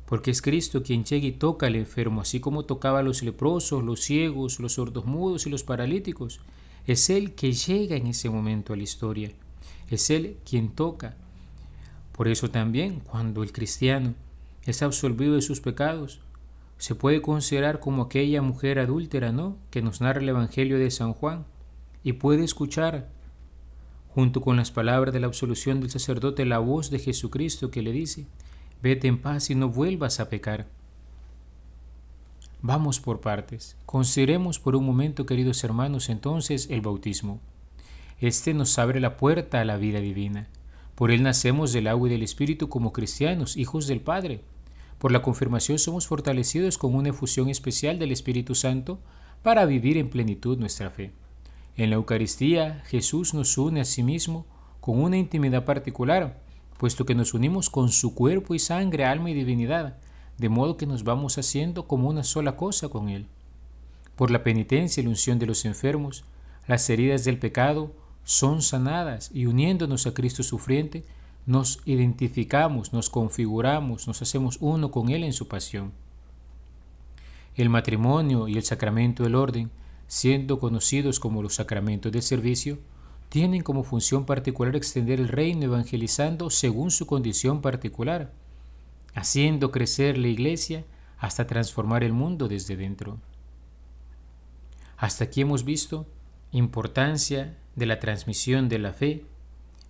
porque 0.06 0.30
es 0.30 0.44
Cristo 0.44 0.84
quien 0.84 1.06
llega 1.06 1.26
y 1.26 1.32
toca 1.32 1.66
al 1.66 1.76
enfermo, 1.76 2.22
así 2.22 2.40
como 2.40 2.66
tocaba 2.66 3.00
a 3.00 3.02
los 3.02 3.24
leprosos, 3.24 3.84
los 3.84 4.02
ciegos, 4.02 4.60
los 4.60 4.74
sordos 4.74 5.08
mudos 5.08 5.48
y 5.48 5.50
los 5.50 5.64
paralíticos. 5.64 6.40
Es 6.86 7.10
Él 7.10 7.34
que 7.34 7.54
llega 7.54 7.96
en 7.96 8.06
ese 8.06 8.30
momento 8.30 8.74
a 8.74 8.78
la 8.78 8.84
historia. 8.84 9.32
Es 9.90 10.12
Él 10.12 10.38
quien 10.48 10.70
toca. 10.70 11.18
Por 12.12 12.28
eso 12.28 12.52
también, 12.52 13.00
cuando 13.00 13.42
el 13.42 13.52
cristiano 13.52 14.14
es 14.68 14.84
absolvido 14.84 15.34
de 15.34 15.42
sus 15.42 15.62
pecados, 15.62 16.20
se 16.78 16.96
puede 16.96 17.22
considerar 17.22 17.80
como 17.80 18.04
aquella 18.04 18.42
mujer 18.42 18.80
adúltera, 18.80 19.32
¿no? 19.32 19.58
Que 19.72 19.82
nos 19.82 20.02
narra 20.02 20.22
el 20.22 20.30
Evangelio 20.30 20.78
de 20.78 20.92
San 20.92 21.14
Juan 21.14 21.46
y 22.04 22.14
puede 22.14 22.44
escuchar, 22.44 23.10
junto 24.10 24.42
con 24.42 24.58
las 24.58 24.72
palabras 24.72 25.14
de 25.14 25.20
la 25.20 25.28
absolución 25.28 25.80
del 25.80 25.90
sacerdote, 25.90 26.46
la 26.46 26.60
voz 26.60 26.90
de 26.90 27.00
Jesucristo 27.00 27.72
que 27.72 27.82
le 27.82 27.92
dice, 27.92 28.28
vete 28.82 29.08
en 29.08 29.22
paz 29.22 29.50
y 29.50 29.56
no 29.56 29.70
vuelvas 29.70 30.20
a 30.20 30.30
pecar. 30.30 30.68
Vamos 32.62 33.00
por 33.00 33.22
partes. 33.22 33.76
Consideremos 33.86 34.60
por 34.60 34.76
un 34.76 34.86
momento, 34.86 35.26
queridos 35.26 35.64
hermanos, 35.64 36.10
entonces 36.10 36.68
el 36.70 36.82
bautismo. 36.82 37.40
Este 38.20 38.54
nos 38.54 38.80
abre 38.80 39.00
la 39.00 39.16
puerta 39.18 39.62
a 39.62 39.66
la 39.66 39.78
vida 39.78 40.00
divina. 40.00 40.48
Por 40.96 41.12
él 41.12 41.22
nacemos 41.22 41.72
del 41.72 41.88
agua 41.88 42.08
y 42.08 42.12
del 42.12 42.24
Espíritu 42.24 42.70
como 42.70 42.94
cristianos, 42.94 43.58
hijos 43.58 43.86
del 43.86 44.02
Padre. 44.02 44.42
Por 44.98 45.12
la 45.12 45.22
confirmación 45.22 45.78
somos 45.78 46.08
fortalecidos 46.08 46.78
con 46.78 46.96
una 46.96 47.10
efusión 47.10 47.50
especial 47.50 48.00
del 48.00 48.12
Espíritu 48.12 48.56
Santo 48.56 49.00
para 49.44 49.66
vivir 49.66 49.98
en 49.98 50.10
plenitud 50.10 50.58
nuestra 50.58 50.90
fe. 50.90 51.12
En 51.76 51.92
la 51.92 51.98
Eucaristía 51.98 52.84
Jesús 52.88 53.34
nos 53.34 53.58
une 53.58 53.82
a 53.82 53.86
sí 53.86 54.02
mismo 54.02 54.46
con 54.82 55.00
una 55.02 55.18
intimidad 55.18 55.66
particular, 55.66 56.42
puesto 56.78 57.06
que 57.06 57.14
nos 57.14 57.34
unimos 57.34 57.70
con 57.70 57.90
su 57.90 58.16
cuerpo 58.16 58.56
y 58.56 58.60
sangre, 58.60 59.06
alma 59.06 59.30
y 59.30 59.34
divinidad, 59.34 59.98
de 60.38 60.50
modo 60.50 60.78
que 60.78 60.88
nos 60.88 61.04
vamos 61.04 61.38
haciendo 61.38 61.88
como 61.88 62.10
una 62.10 62.24
sola 62.24 62.56
cosa 62.56 62.90
con 62.90 63.10
Él. 63.10 63.28
Por 64.16 64.32
la 64.32 64.44
penitencia 64.44 65.02
y 65.02 65.04
la 65.04 65.10
unción 65.10 65.38
de 65.38 65.46
los 65.46 65.66
enfermos, 65.66 66.24
las 66.68 66.90
heridas 66.90 67.24
del 67.24 67.38
pecado 67.38 67.94
son 68.24 68.62
sanadas 68.62 69.30
y 69.34 69.46
uniéndonos 69.46 70.08
a 70.08 70.14
Cristo 70.14 70.42
sufriente, 70.42 71.06
nos 71.48 71.80
identificamos, 71.86 72.92
nos 72.92 73.10
configuramos, 73.10 74.06
nos 74.06 74.22
hacemos 74.22 74.58
uno 74.60 74.92
con 74.92 75.10
Él 75.10 75.24
en 75.24 75.32
su 75.32 75.48
pasión. 75.48 75.94
El 77.56 77.70
matrimonio 77.70 78.50
y 78.50 78.58
el 78.58 78.64
sacramento 78.64 79.24
del 79.24 79.34
orden, 79.34 79.72
siendo 80.08 80.60
conocidos 80.60 81.22
como 81.22 81.42
los 81.42 81.56
sacramentos 81.56 82.12
del 82.12 82.22
servicio, 82.22 82.78
tienen 83.30 83.64
como 83.64 83.84
función 83.84 84.26
particular 84.26 84.76
extender 84.76 85.22
el 85.22 85.30
reino 85.30 85.64
evangelizando 85.64 86.50
según 86.50 86.92
su 86.92 87.08
condición 87.08 87.62
particular, 87.62 88.34
haciendo 89.16 89.72
crecer 89.72 90.18
la 90.18 90.28
iglesia 90.28 90.84
hasta 91.18 91.48
transformar 91.48 92.04
el 92.04 92.12
mundo 92.12 92.50
desde 92.50 92.76
dentro. 92.76 93.20
Hasta 94.98 95.24
aquí 95.24 95.42
hemos 95.42 95.64
visto 95.64 96.06
importancia 96.52 97.58
de 97.76 97.86
la 97.86 98.00
transmisión 98.00 98.68
de 98.68 98.80
la 98.80 98.92
fe 98.92 99.24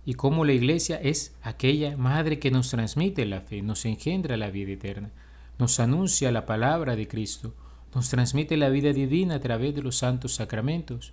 y 0.08 0.14
cómo 0.14 0.46
la 0.46 0.54
iglesia 0.54 0.96
es 0.96 1.36
aquella 1.42 1.98
madre 1.98 2.38
que 2.38 2.50
nos 2.50 2.70
transmite 2.70 3.26
la 3.26 3.42
fe, 3.42 3.60
nos 3.60 3.84
engendra 3.84 4.38
la 4.38 4.48
vida 4.48 4.72
eterna, 4.72 5.10
nos 5.58 5.80
anuncia 5.80 6.32
la 6.32 6.46
palabra 6.46 6.96
de 6.96 7.06
Cristo, 7.06 7.52
nos 7.94 8.08
transmite 8.08 8.56
la 8.56 8.70
vida 8.70 8.94
divina 8.94 9.34
a 9.34 9.40
través 9.40 9.74
de 9.74 9.82
los 9.82 9.98
santos 9.98 10.36
sacramentos. 10.36 11.12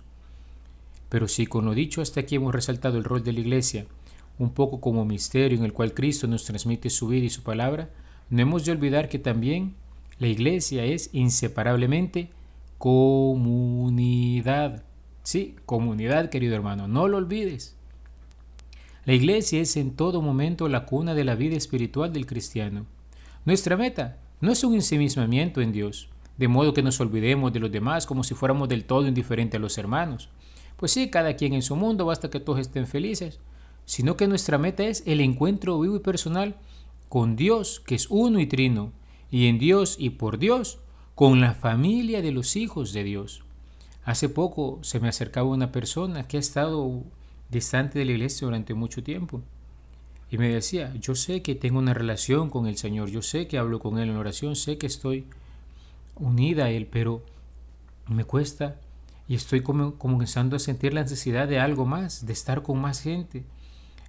Pero 1.10 1.28
si 1.28 1.44
con 1.44 1.66
lo 1.66 1.74
dicho 1.74 2.00
hasta 2.00 2.20
aquí 2.20 2.36
hemos 2.36 2.54
resaltado 2.54 2.96
el 2.96 3.04
rol 3.04 3.22
de 3.22 3.34
la 3.34 3.40
iglesia, 3.40 3.84
un 4.38 4.54
poco 4.54 4.80
como 4.80 5.04
misterio 5.04 5.58
en 5.58 5.66
el 5.66 5.74
cual 5.74 5.92
Cristo 5.92 6.26
nos 6.26 6.46
transmite 6.46 6.88
su 6.88 7.08
vida 7.08 7.26
y 7.26 7.30
su 7.30 7.42
palabra, 7.42 7.90
no 8.30 8.40
hemos 8.40 8.64
de 8.64 8.72
olvidar 8.72 9.10
que 9.10 9.18
también 9.18 9.74
la 10.18 10.28
iglesia 10.28 10.86
es 10.86 11.10
inseparablemente 11.12 12.30
comunidad. 12.78 14.84
Sí, 15.22 15.54
comunidad, 15.66 16.30
querido 16.30 16.54
hermano, 16.54 16.88
no 16.88 17.08
lo 17.08 17.18
olvides. 17.18 17.75
La 19.06 19.14
iglesia 19.14 19.60
es 19.60 19.76
en 19.76 19.94
todo 19.94 20.20
momento 20.20 20.68
la 20.68 20.84
cuna 20.84 21.14
de 21.14 21.22
la 21.22 21.36
vida 21.36 21.56
espiritual 21.56 22.12
del 22.12 22.26
cristiano. 22.26 22.86
Nuestra 23.44 23.76
meta 23.76 24.18
no 24.40 24.50
es 24.50 24.64
un 24.64 24.74
ensimismamiento 24.74 25.60
en 25.60 25.70
Dios, 25.70 26.08
de 26.36 26.48
modo 26.48 26.74
que 26.74 26.82
nos 26.82 26.98
olvidemos 26.98 27.52
de 27.52 27.60
los 27.60 27.70
demás 27.70 28.04
como 28.04 28.24
si 28.24 28.34
fuéramos 28.34 28.68
del 28.68 28.84
todo 28.84 29.06
indiferentes 29.06 29.58
a 29.58 29.60
los 29.60 29.78
hermanos. 29.78 30.28
Pues 30.76 30.90
sí, 30.90 31.08
cada 31.08 31.36
quien 31.36 31.54
en 31.54 31.62
su 31.62 31.76
mundo, 31.76 32.04
basta 32.04 32.30
que 32.30 32.40
todos 32.40 32.58
estén 32.58 32.88
felices, 32.88 33.38
sino 33.84 34.16
que 34.16 34.26
nuestra 34.26 34.58
meta 34.58 34.82
es 34.82 35.04
el 35.06 35.20
encuentro 35.20 35.78
vivo 35.78 35.94
y 35.94 36.00
personal 36.00 36.56
con 37.08 37.36
Dios, 37.36 37.78
que 37.78 37.94
es 37.94 38.08
uno 38.10 38.40
y 38.40 38.46
trino, 38.46 38.92
y 39.30 39.46
en 39.46 39.60
Dios 39.60 39.94
y 40.00 40.10
por 40.10 40.36
Dios, 40.36 40.80
con 41.14 41.40
la 41.40 41.54
familia 41.54 42.22
de 42.22 42.32
los 42.32 42.56
hijos 42.56 42.92
de 42.92 43.04
Dios. 43.04 43.44
Hace 44.04 44.28
poco 44.28 44.80
se 44.82 44.98
me 44.98 45.08
acercaba 45.08 45.48
una 45.48 45.70
persona 45.70 46.26
que 46.26 46.38
ha 46.38 46.40
estado 46.40 47.04
distante 47.50 47.98
de 47.98 48.04
la 48.04 48.12
iglesia 48.12 48.46
durante 48.46 48.74
mucho 48.74 49.02
tiempo. 49.02 49.42
Y 50.30 50.38
me 50.38 50.48
decía, 50.48 50.92
yo 50.96 51.14
sé 51.14 51.42
que 51.42 51.54
tengo 51.54 51.78
una 51.78 51.94
relación 51.94 52.50
con 52.50 52.66
el 52.66 52.76
Señor, 52.76 53.10
yo 53.10 53.22
sé 53.22 53.46
que 53.46 53.58
hablo 53.58 53.78
con 53.78 53.98
Él 53.98 54.10
en 54.10 54.16
oración, 54.16 54.56
sé 54.56 54.76
que 54.76 54.86
estoy 54.86 55.26
unida 56.16 56.64
a 56.64 56.70
Él, 56.70 56.86
pero 56.86 57.22
me 58.08 58.24
cuesta 58.24 58.76
y 59.28 59.34
estoy 59.34 59.62
comenzando 59.62 60.56
a 60.56 60.60
sentir 60.60 60.94
la 60.94 61.02
necesidad 61.02 61.48
de 61.48 61.58
algo 61.58 61.84
más, 61.84 62.26
de 62.26 62.32
estar 62.32 62.62
con 62.62 62.80
más 62.80 63.00
gente. 63.00 63.44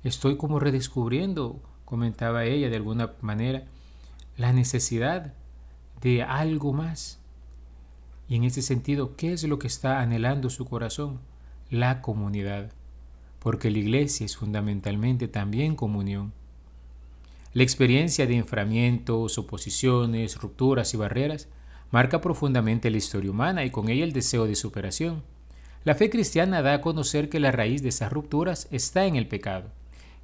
Estoy 0.04 0.38
como 0.38 0.60
redescubriendo, 0.60 1.62
comentaba 1.86 2.46
ella 2.46 2.70
de 2.70 2.76
alguna 2.76 3.14
manera, 3.22 3.66
la 4.38 4.54
necesidad 4.54 5.34
de 6.02 6.24
algo 6.24 6.74
más. 6.74 7.20
Y 8.30 8.36
en 8.36 8.44
ese 8.44 8.62
sentido, 8.62 9.16
¿qué 9.16 9.34
es 9.34 9.44
lo 9.44 9.58
que 9.58 9.68
está 9.68 10.02
anhelando 10.02 10.50
su 10.50 10.66
corazón? 10.66 11.20
La 11.70 12.02
comunidad 12.02 12.72
porque 13.40 13.72
la 13.72 13.78
iglesia 13.78 14.26
es 14.26 14.36
fundamentalmente 14.36 15.28
también 15.28 15.76
comunión. 15.76 16.34
La 17.54 17.64
experiencia 17.64 18.28
de 18.28 18.36
enframientos, 18.36 19.38
oposiciones, 19.38 20.36
rupturas 20.38 20.94
y 20.94 20.98
barreras 20.98 21.48
marca 21.92 22.22
profundamente 22.22 22.92
la 22.92 22.98
historia 22.98 23.32
humana 23.32 23.66
y 23.66 23.72
con 23.72 23.90
ella 23.90 24.04
el 24.04 24.14
deseo 24.14 24.46
de 24.46 24.56
superación. 24.56 25.24
La 25.84 25.96
fe 25.96 26.10
cristiana 26.10 26.62
da 26.62 26.74
a 26.74 26.82
conocer 26.82 27.30
que 27.30 27.40
la 27.40 27.52
raíz 27.52 27.82
de 27.82 27.90
esas 27.90 28.12
rupturas 28.12 28.68
está 28.72 29.06
en 29.06 29.16
el 29.16 29.28
pecado, 29.28 29.72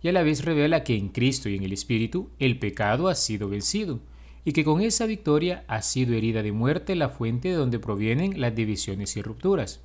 y 0.01 0.09
a 0.09 0.11
la 0.11 0.21
vez 0.21 0.43
revela 0.43 0.83
que 0.83 0.97
en 0.97 1.09
Cristo 1.09 1.47
y 1.47 1.55
en 1.55 1.63
el 1.63 1.71
Espíritu 1.71 2.29
el 2.39 2.59
pecado 2.59 3.07
ha 3.07 3.15
sido 3.15 3.47
vencido, 3.47 4.01
y 4.45 4.51
que 4.51 4.65
con 4.65 4.81
esa 4.81 5.05
victoria 5.05 5.63
ha 5.67 5.81
sido 5.81 6.15
herida 6.15 6.43
de 6.43 6.51
muerte 6.51 6.95
la 6.95 7.07
fuente 7.07 7.47
de 7.47 7.55
donde 7.55 7.79
provienen 7.79 8.41
las 8.41 8.53
divisiones 8.53 9.15
y 9.15 9.21
rupturas. 9.21 9.79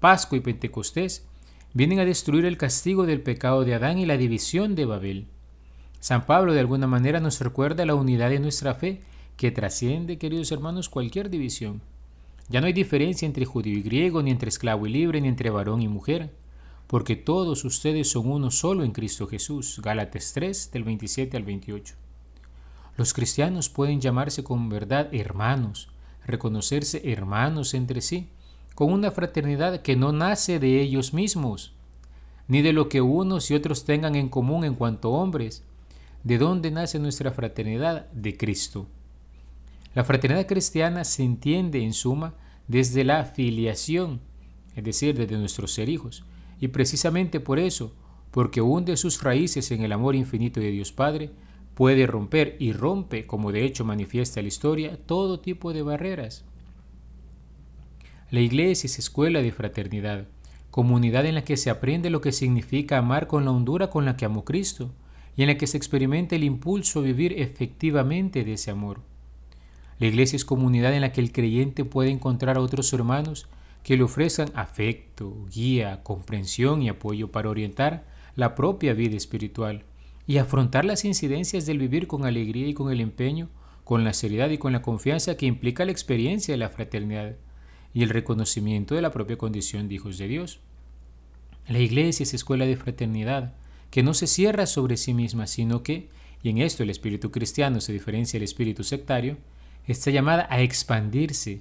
Pascua 0.00 0.36
y 0.36 0.42
Pentecostés 0.42 1.26
vienen 1.74 1.98
a 1.98 2.04
destruir 2.04 2.44
el 2.44 2.58
castigo 2.58 3.06
del 3.06 3.22
pecado 3.22 3.64
de 3.64 3.74
Adán 3.74 3.98
y 3.98 4.06
la 4.06 4.16
división 4.16 4.74
de 4.74 4.84
Babel. 4.84 5.26
San 6.00 6.26
Pablo 6.26 6.52
de 6.52 6.60
alguna 6.60 6.86
manera 6.86 7.20
nos 7.20 7.40
recuerda 7.40 7.86
la 7.86 7.94
unidad 7.94 8.30
de 8.30 8.40
nuestra 8.40 8.74
fe 8.74 9.00
que 9.36 9.50
trasciende, 9.50 10.18
queridos 10.18 10.52
hermanos, 10.52 10.88
cualquier 10.88 11.30
división. 11.30 11.80
Ya 12.48 12.60
no 12.60 12.66
hay 12.66 12.72
diferencia 12.72 13.24
entre 13.24 13.46
judío 13.46 13.78
y 13.78 13.82
griego, 13.82 14.22
ni 14.22 14.30
entre 14.30 14.48
esclavo 14.48 14.86
y 14.86 14.90
libre, 14.90 15.20
ni 15.20 15.28
entre 15.28 15.50
varón 15.50 15.80
y 15.80 15.88
mujer, 15.88 16.30
porque 16.86 17.16
todos 17.16 17.64
ustedes 17.64 18.10
son 18.10 18.30
uno 18.30 18.50
solo 18.50 18.84
en 18.84 18.92
Cristo 18.92 19.26
Jesús. 19.26 19.80
Gálatas 19.82 20.32
3 20.34 20.70
del 20.72 20.84
27 20.84 21.36
al 21.36 21.44
28. 21.44 21.94
Los 22.96 23.14
cristianos 23.14 23.70
pueden 23.70 24.00
llamarse 24.00 24.44
con 24.44 24.68
verdad 24.68 25.08
hermanos, 25.14 25.88
reconocerse 26.26 27.10
hermanos 27.10 27.72
entre 27.72 28.02
sí, 28.02 28.28
con 28.74 28.92
una 28.92 29.10
fraternidad 29.10 29.82
que 29.82 29.96
no 29.96 30.12
nace 30.12 30.58
de 30.58 30.80
ellos 30.80 31.12
mismos, 31.12 31.72
ni 32.48 32.62
de 32.62 32.72
lo 32.72 32.88
que 32.88 33.00
unos 33.00 33.50
y 33.50 33.54
otros 33.54 33.84
tengan 33.84 34.14
en 34.14 34.28
común 34.28 34.64
en 34.64 34.74
cuanto 34.74 35.10
hombres. 35.10 35.64
¿De 36.24 36.38
dónde 36.38 36.70
nace 36.70 36.98
nuestra 36.98 37.32
fraternidad? 37.32 38.10
De 38.12 38.36
Cristo. 38.36 38.86
La 39.94 40.04
fraternidad 40.04 40.46
cristiana 40.46 41.04
se 41.04 41.22
entiende 41.22 41.82
en 41.82 41.92
suma 41.92 42.34
desde 42.68 43.04
la 43.04 43.24
filiación, 43.24 44.20
es 44.74 44.84
decir, 44.84 45.16
desde 45.16 45.36
nuestros 45.36 45.72
ser 45.72 45.88
hijos, 45.88 46.24
y 46.60 46.68
precisamente 46.68 47.40
por 47.40 47.58
eso, 47.58 47.92
porque 48.30 48.62
hunde 48.62 48.96
sus 48.96 49.22
raíces 49.22 49.70
en 49.70 49.82
el 49.82 49.92
amor 49.92 50.14
infinito 50.14 50.60
de 50.60 50.70
Dios 50.70 50.92
Padre, 50.92 51.30
puede 51.74 52.06
romper 52.06 52.56
y 52.58 52.72
rompe, 52.72 53.26
como 53.26 53.52
de 53.52 53.64
hecho 53.64 53.84
manifiesta 53.84 54.40
la 54.40 54.48
historia, 54.48 54.96
todo 55.06 55.40
tipo 55.40 55.72
de 55.72 55.82
barreras. 55.82 56.44
La 58.32 58.40
iglesia 58.40 58.86
es 58.86 58.98
escuela 58.98 59.42
de 59.42 59.52
fraternidad, 59.52 60.26
comunidad 60.70 61.26
en 61.26 61.34
la 61.34 61.44
que 61.44 61.58
se 61.58 61.68
aprende 61.68 62.08
lo 62.08 62.22
que 62.22 62.32
significa 62.32 62.96
amar 62.96 63.26
con 63.26 63.44
la 63.44 63.50
hondura 63.50 63.90
con 63.90 64.06
la 64.06 64.16
que 64.16 64.24
amó 64.24 64.42
Cristo 64.42 64.90
y 65.36 65.42
en 65.42 65.48
la 65.48 65.58
que 65.58 65.66
se 65.66 65.76
experimenta 65.76 66.34
el 66.34 66.42
impulso 66.42 67.00
a 67.00 67.02
vivir 67.02 67.38
efectivamente 67.38 68.42
de 68.42 68.54
ese 68.54 68.70
amor. 68.70 69.02
La 69.98 70.06
iglesia 70.06 70.36
es 70.36 70.46
comunidad 70.46 70.94
en 70.94 71.02
la 71.02 71.12
que 71.12 71.20
el 71.20 71.30
creyente 71.30 71.84
puede 71.84 72.08
encontrar 72.08 72.56
a 72.56 72.62
otros 72.62 72.90
hermanos 72.94 73.48
que 73.82 73.98
le 73.98 74.02
ofrezcan 74.02 74.48
afecto, 74.54 75.36
guía, 75.54 76.02
comprensión 76.02 76.80
y 76.80 76.88
apoyo 76.88 77.30
para 77.30 77.50
orientar 77.50 78.06
la 78.34 78.54
propia 78.54 78.94
vida 78.94 79.14
espiritual 79.14 79.84
y 80.26 80.38
afrontar 80.38 80.86
las 80.86 81.04
incidencias 81.04 81.66
del 81.66 81.76
vivir 81.76 82.06
con 82.06 82.24
alegría 82.24 82.66
y 82.66 82.72
con 82.72 82.90
el 82.90 83.02
empeño, 83.02 83.50
con 83.84 84.04
la 84.04 84.14
seriedad 84.14 84.48
y 84.48 84.56
con 84.56 84.72
la 84.72 84.80
confianza 84.80 85.36
que 85.36 85.44
implica 85.44 85.84
la 85.84 85.92
experiencia 85.92 86.54
de 86.54 86.58
la 86.58 86.70
fraternidad 86.70 87.36
y 87.94 88.02
el 88.02 88.10
reconocimiento 88.10 88.94
de 88.94 89.02
la 89.02 89.10
propia 89.10 89.38
condición 89.38 89.88
de 89.88 89.96
hijos 89.96 90.18
de 90.18 90.28
Dios. 90.28 90.60
La 91.68 91.78
iglesia 91.78 92.24
es 92.24 92.34
escuela 92.34 92.66
de 92.66 92.76
fraternidad, 92.76 93.54
que 93.90 94.02
no 94.02 94.14
se 94.14 94.26
cierra 94.26 94.66
sobre 94.66 94.96
sí 94.96 95.14
misma, 95.14 95.46
sino 95.46 95.82
que, 95.82 96.08
y 96.42 96.48
en 96.48 96.58
esto 96.58 96.82
el 96.82 96.90
espíritu 96.90 97.30
cristiano 97.30 97.80
se 97.80 97.92
diferencia 97.92 98.38
del 98.38 98.44
espíritu 98.44 98.84
sectario, 98.84 99.36
está 99.86 100.10
llamada 100.10 100.46
a 100.50 100.60
expandirse. 100.60 101.60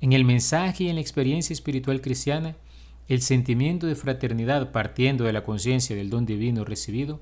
En 0.00 0.12
el 0.12 0.24
mensaje 0.24 0.84
y 0.84 0.88
en 0.88 0.96
la 0.96 1.00
experiencia 1.00 1.52
espiritual 1.52 2.00
cristiana, 2.00 2.56
el 3.08 3.22
sentimiento 3.22 3.86
de 3.86 3.96
fraternidad 3.96 4.70
partiendo 4.70 5.24
de 5.24 5.32
la 5.32 5.44
conciencia 5.44 5.96
del 5.96 6.10
don 6.10 6.26
divino 6.26 6.64
recibido 6.64 7.20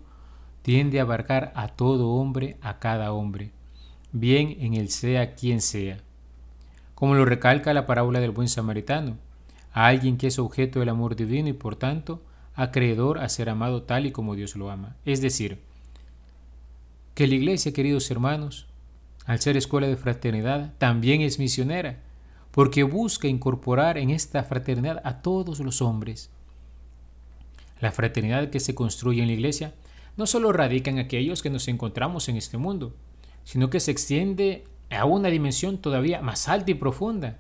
tiende 0.63 0.99
a 0.99 1.03
abarcar 1.03 1.53
a 1.55 1.69
todo 1.69 2.11
hombre, 2.11 2.57
a 2.61 2.81
cada 2.81 3.13
hombre, 3.13 3.53
bien 4.11 4.57
en 4.61 4.75
el 4.75 4.91
sea 4.91 5.35
quien 5.37 5.61
sea. 5.61 6.03
Como 6.97 7.15
lo 7.15 7.27
recalca 7.27 7.75
la 7.75 7.85
parábola 7.87 8.21
del 8.21 8.31
buen 8.31 8.49
samaritano, 8.49 9.19
a 9.71 9.87
alguien 9.87 10.17
que 10.17 10.29
es 10.29 10.39
objeto 10.39 10.81
del 10.81 10.89
amor 10.89 11.15
divino 11.15 11.49
y 11.49 11.53
por 11.53 11.77
tanto 11.77 12.23
acreedor 12.55 13.19
a 13.19 13.29
ser 13.29 13.51
amado 13.51 13.83
tal 13.83 14.07
y 14.07 14.13
como 14.13 14.35
Dios 14.35 14.57
lo 14.57 14.71
ama. 14.71 14.97
Es 15.05 15.21
decir, 15.21 15.61
que 17.15 17.27
la 17.27 17.35
iglesia, 17.35 17.75
queridos 17.75 18.11
hermanos, 18.11 18.67
al 19.27 19.41
ser 19.41 19.59
escuela 19.59 19.87
de 19.87 19.99
fraternidad, 19.99 20.73
también 20.79 21.21
es 21.21 21.39
misionera, 21.39 22.01
porque 22.51 22.83
busca 22.83 23.29
incorporar 23.29 23.99
en 23.99 24.09
esta 24.09 24.43
fraternidad 24.43 25.03
a 25.05 25.21
todos 25.21 25.61
los 25.61 25.83
hombres. 25.83 26.31
La 27.79 27.93
fraternidad 27.93 28.49
que 28.49 28.59
se 28.59 28.75
construye 28.75 29.21
en 29.21 29.29
la 29.29 29.35
iglesia 29.35 29.75
no 30.17 30.27
solo 30.27 30.51
radica 30.51 30.91
en 30.91 30.99
aquellos 30.99 31.43
que 31.43 31.51
nos 31.51 31.69
encontramos 31.69 32.31
en 32.31 32.39
este 32.39 32.57
mundo, 32.57 32.95
sino 33.45 33.69
que 33.69 33.81
se 33.81 33.91
extiende 33.91 34.65
a 34.91 35.05
una 35.05 35.29
dimensión 35.29 35.79
todavía 35.79 36.23
más 36.23 36.49
alta 36.49 36.71
y 36.71 36.75
profunda. 36.75 37.39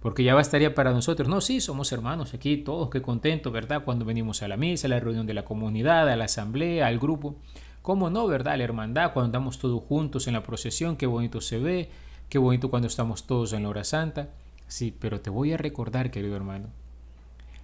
Porque 0.00 0.24
ya 0.24 0.34
bastaría 0.34 0.74
para 0.74 0.92
nosotros, 0.92 1.28
no, 1.28 1.40
sí, 1.40 1.60
somos 1.60 1.92
hermanos 1.92 2.34
aquí, 2.34 2.56
todos, 2.56 2.90
qué 2.90 3.00
contento, 3.00 3.52
¿verdad? 3.52 3.84
Cuando 3.84 4.04
venimos 4.04 4.42
a 4.42 4.48
la 4.48 4.56
misa, 4.56 4.88
a 4.88 4.90
la 4.90 4.98
reunión 4.98 5.26
de 5.26 5.34
la 5.34 5.44
comunidad, 5.44 6.08
a 6.08 6.16
la 6.16 6.24
asamblea, 6.24 6.88
al 6.88 6.98
grupo. 6.98 7.36
¿Cómo 7.82 8.10
no, 8.10 8.26
verdad? 8.26 8.58
La 8.58 8.64
hermandad, 8.64 9.12
cuando 9.12 9.26
andamos 9.26 9.58
todos 9.58 9.82
juntos 9.84 10.26
en 10.26 10.32
la 10.32 10.42
procesión, 10.42 10.96
qué 10.96 11.06
bonito 11.06 11.40
se 11.40 11.58
ve, 11.58 11.90
qué 12.28 12.38
bonito 12.38 12.68
cuando 12.68 12.88
estamos 12.88 13.26
todos 13.26 13.52
en 13.52 13.62
la 13.62 13.68
hora 13.68 13.84
santa. 13.84 14.30
Sí, 14.66 14.92
pero 14.98 15.20
te 15.20 15.30
voy 15.30 15.52
a 15.52 15.56
recordar, 15.56 16.10
querido 16.10 16.34
hermano, 16.34 16.68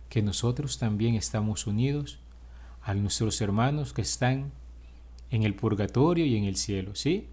que 0.09 0.23
nosotros 0.23 0.79
también 0.79 1.17
estamos 1.17 1.67
unidos 1.67 2.21
a 2.83 2.95
nuestros 2.95 3.41
hermanos 3.41 3.93
que 3.93 4.03
están 4.03 4.53
en 5.31 5.43
el 5.43 5.55
purgatorio 5.55 6.25
y 6.25 6.37
en 6.37 6.45
el 6.45 6.57
cielo, 6.57 6.95
¿sí? 6.95 7.29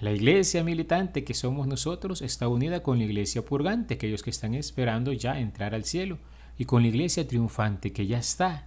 La 0.00 0.12
iglesia 0.12 0.62
militante 0.62 1.24
que 1.24 1.32
somos 1.32 1.66
nosotros 1.66 2.20
está 2.20 2.48
unida 2.48 2.82
con 2.82 2.98
la 2.98 3.04
iglesia 3.04 3.42
purgante, 3.42 3.94
aquellos 3.94 4.22
que 4.22 4.28
están 4.28 4.54
esperando 4.54 5.12
ya 5.14 5.40
entrar 5.40 5.74
al 5.74 5.84
cielo, 5.84 6.18
y 6.58 6.66
con 6.66 6.82
la 6.82 6.88
iglesia 6.88 7.26
triunfante 7.26 7.92
que 7.92 8.06
ya 8.06 8.18
está 8.18 8.66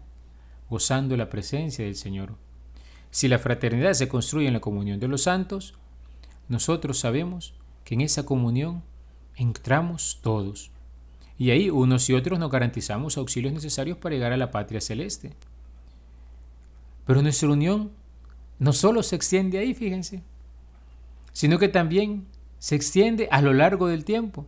gozando 0.69 1.15
la 1.17 1.29
presencia 1.29 1.85
del 1.85 1.95
Señor. 1.95 2.35
Si 3.11 3.27
la 3.27 3.37
fraternidad 3.37 3.93
se 3.93 4.07
construye 4.07 4.47
en 4.47 4.53
la 4.53 4.59
comunión 4.59 4.99
de 4.99 5.07
los 5.07 5.23
santos, 5.23 5.75
nosotros 6.47 6.97
sabemos 6.97 7.53
que 7.83 7.93
en 7.93 8.01
esa 8.01 8.25
comunión 8.25 8.83
entramos 9.35 10.19
todos. 10.21 10.71
Y 11.37 11.51
ahí 11.51 11.69
unos 11.69 12.09
y 12.09 12.13
otros 12.13 12.39
nos 12.39 12.51
garantizamos 12.51 13.17
auxilios 13.17 13.53
necesarios 13.53 13.97
para 13.97 14.15
llegar 14.15 14.33
a 14.33 14.37
la 14.37 14.51
patria 14.51 14.81
celeste. 14.81 15.33
Pero 17.05 17.21
nuestra 17.21 17.49
unión 17.49 17.91
no 18.59 18.73
solo 18.73 19.03
se 19.03 19.15
extiende 19.15 19.57
ahí, 19.57 19.73
fíjense, 19.73 20.21
sino 21.31 21.59
que 21.59 21.69
también 21.69 22.27
se 22.59 22.75
extiende 22.75 23.27
a 23.31 23.41
lo 23.41 23.53
largo 23.53 23.87
del 23.87 24.05
tiempo, 24.05 24.45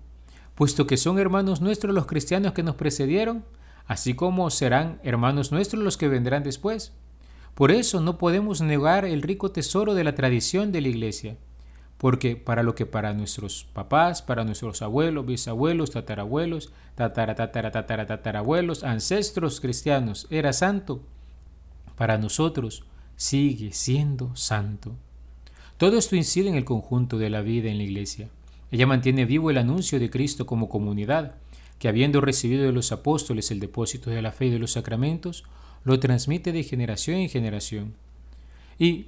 puesto 0.56 0.86
que 0.86 0.98
son 0.98 1.18
hermanos 1.18 1.62
nuestros 1.62 1.96
los 1.96 2.06
cristianos 2.06 2.54
que 2.54 2.64
nos 2.64 2.76
precedieron, 2.76 3.46
así 3.88 4.14
como 4.14 4.50
serán 4.50 5.00
hermanos 5.04 5.52
nuestros 5.52 5.84
los 5.84 5.98
que 5.98 6.08
vendrán 6.08 6.44
después. 6.44 6.94
Por 7.56 7.72
eso 7.72 8.00
no 8.00 8.18
podemos 8.18 8.62
negar 8.62 9.06
el 9.06 9.22
rico 9.22 9.52
tesoro 9.52 9.94
de 9.94 10.04
la 10.04 10.16
tradición 10.16 10.72
de 10.72 10.82
la 10.82 10.88
Iglesia, 10.88 11.38
porque 11.98 12.36
para 12.36 12.64
lo 12.64 12.74
que 12.74 12.86
para 12.86 13.14
nuestros 13.14 13.66
papás, 13.74 14.22
para 14.22 14.44
nuestros 14.44 14.82
abuelos, 14.82 15.26
bisabuelos, 15.26 15.92
tatarabuelos, 15.92 16.72
tatara, 16.96 17.36
tatara, 17.36 17.72
tatara, 17.72 18.08
tatarabuelos, 18.08 18.84
ancestros 18.84 19.62
cristianos 19.62 20.28
era 20.30 20.54
santo, 20.54 21.04
para 21.96 22.18
nosotros 22.18 22.86
sigue 23.16 23.72
siendo 23.74 24.36
santo. 24.36 24.96
Todo 25.82 25.98
esto 25.98 26.16
incide 26.16 26.48
en 26.48 26.54
el 26.54 26.64
conjunto 26.64 27.18
de 27.18 27.32
la 27.32 27.42
vida 27.42 27.72
en 27.72 27.80
la 27.80 27.84
Iglesia. 27.84 28.30
Ella 28.70 28.86
mantiene 28.86 29.26
vivo 29.26 29.50
el 29.50 29.58
anuncio 29.58 30.00
de 30.00 30.12
Cristo 30.12 30.46
como 30.46 30.70
comunidad, 30.70 31.38
que 31.80 31.88
habiendo 31.88 32.22
recibido 32.22 32.66
de 32.66 32.72
los 32.72 32.92
apóstoles 32.92 33.50
el 33.50 33.60
depósito 33.60 34.12
de 34.12 34.22
la 34.22 34.32
fe 34.32 34.46
y 34.46 34.50
de 34.52 34.60
los 34.60 34.74
sacramentos, 34.74 35.44
lo 35.84 36.00
transmite 36.00 36.52
de 36.52 36.62
generación 36.62 37.18
en 37.18 37.30
generación. 37.30 37.96
Y 38.78 39.08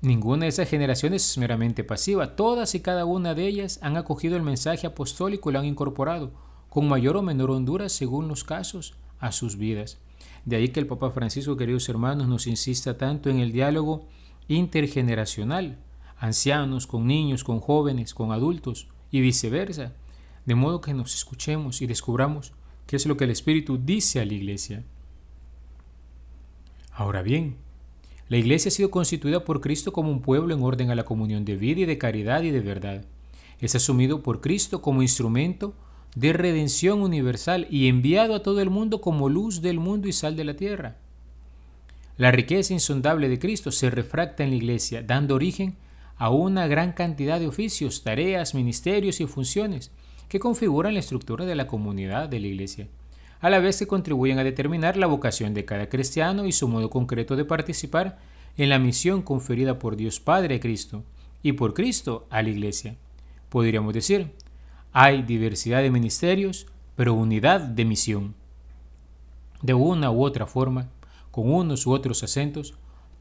ninguna 0.00 0.44
de 0.44 0.48
esas 0.48 0.66
generaciones 0.66 1.28
es 1.28 1.36
meramente 1.36 1.84
pasiva, 1.84 2.36
todas 2.36 2.74
y 2.74 2.80
cada 2.80 3.04
una 3.04 3.34
de 3.34 3.46
ellas 3.46 3.78
han 3.82 3.98
acogido 3.98 4.38
el 4.38 4.42
mensaje 4.42 4.86
apostólico 4.86 5.50
y 5.50 5.52
lo 5.52 5.58
han 5.58 5.66
incorporado, 5.66 6.32
con 6.70 6.88
mayor 6.88 7.18
o 7.18 7.22
menor 7.22 7.50
hondura 7.50 7.90
según 7.90 8.28
los 8.28 8.44
casos, 8.44 8.94
a 9.18 9.30
sus 9.30 9.58
vidas. 9.58 9.98
De 10.46 10.56
ahí 10.56 10.70
que 10.70 10.80
el 10.80 10.86
Papa 10.86 11.10
Francisco, 11.10 11.58
queridos 11.58 11.86
hermanos, 11.90 12.28
nos 12.28 12.46
insista 12.46 12.96
tanto 12.96 13.28
en 13.28 13.40
el 13.40 13.52
diálogo 13.52 14.06
intergeneracional, 14.48 15.76
ancianos 16.24 16.86
con 16.86 17.06
niños, 17.06 17.44
con 17.44 17.60
jóvenes, 17.60 18.14
con 18.14 18.32
adultos 18.32 18.88
y 19.10 19.20
viceversa, 19.20 19.92
de 20.46 20.54
modo 20.54 20.80
que 20.80 20.94
nos 20.94 21.14
escuchemos 21.14 21.82
y 21.82 21.86
descubramos 21.86 22.52
qué 22.86 22.96
es 22.96 23.04
lo 23.04 23.18
que 23.18 23.24
el 23.24 23.30
Espíritu 23.30 23.78
dice 23.78 24.20
a 24.20 24.24
la 24.24 24.32
Iglesia. 24.32 24.84
Ahora 26.92 27.20
bien, 27.20 27.56
la 28.30 28.38
Iglesia 28.38 28.70
ha 28.70 28.72
sido 28.72 28.90
constituida 28.90 29.44
por 29.44 29.60
Cristo 29.60 29.92
como 29.92 30.10
un 30.10 30.22
pueblo 30.22 30.54
en 30.54 30.62
orden 30.62 30.90
a 30.90 30.94
la 30.94 31.04
comunión 31.04 31.44
de 31.44 31.56
vida 31.56 31.82
y 31.82 31.84
de 31.84 31.98
caridad 31.98 32.42
y 32.42 32.50
de 32.50 32.60
verdad. 32.60 33.04
Es 33.60 33.74
asumido 33.74 34.22
por 34.22 34.40
Cristo 34.40 34.80
como 34.80 35.02
instrumento 35.02 35.74
de 36.16 36.32
redención 36.32 37.02
universal 37.02 37.66
y 37.68 37.88
enviado 37.88 38.34
a 38.34 38.42
todo 38.42 38.62
el 38.62 38.70
mundo 38.70 39.02
como 39.02 39.28
luz 39.28 39.60
del 39.60 39.78
mundo 39.78 40.08
y 40.08 40.12
sal 40.12 40.36
de 40.36 40.44
la 40.44 40.56
tierra. 40.56 40.96
La 42.16 42.30
riqueza 42.30 42.72
insondable 42.72 43.28
de 43.28 43.38
Cristo 43.38 43.70
se 43.70 43.90
refracta 43.90 44.42
en 44.42 44.50
la 44.50 44.56
Iglesia, 44.56 45.02
dando 45.02 45.34
origen 45.34 45.76
a 46.16 46.30
una 46.30 46.66
gran 46.66 46.92
cantidad 46.92 47.40
de 47.40 47.46
oficios, 47.46 48.02
tareas, 48.02 48.54
ministerios 48.54 49.20
y 49.20 49.26
funciones 49.26 49.90
que 50.28 50.40
configuran 50.40 50.94
la 50.94 51.00
estructura 51.00 51.44
de 51.44 51.54
la 51.54 51.66
comunidad 51.66 52.28
de 52.28 52.40
la 52.40 52.46
Iglesia, 52.46 52.88
a 53.40 53.50
la 53.50 53.58
vez 53.58 53.78
que 53.78 53.86
contribuyen 53.86 54.38
a 54.38 54.44
determinar 54.44 54.96
la 54.96 55.06
vocación 55.06 55.54
de 55.54 55.64
cada 55.64 55.88
cristiano 55.88 56.46
y 56.46 56.52
su 56.52 56.68
modo 56.68 56.90
concreto 56.90 57.36
de 57.36 57.44
participar 57.44 58.18
en 58.56 58.68
la 58.68 58.78
misión 58.78 59.22
conferida 59.22 59.78
por 59.78 59.96
Dios 59.96 60.20
Padre 60.20 60.56
a 60.56 60.60
Cristo 60.60 61.04
y 61.42 61.52
por 61.52 61.74
Cristo 61.74 62.26
a 62.30 62.42
la 62.42 62.48
Iglesia. 62.48 62.96
Podríamos 63.48 63.92
decir, 63.92 64.32
hay 64.92 65.22
diversidad 65.22 65.82
de 65.82 65.90
ministerios, 65.90 66.66
pero 66.96 67.14
unidad 67.14 67.60
de 67.60 67.84
misión. 67.84 68.34
De 69.60 69.74
una 69.74 70.10
u 70.10 70.22
otra 70.22 70.46
forma, 70.46 70.88
con 71.30 71.52
unos 71.52 71.86
u 71.86 71.92
otros 71.92 72.22
acentos, 72.22 72.74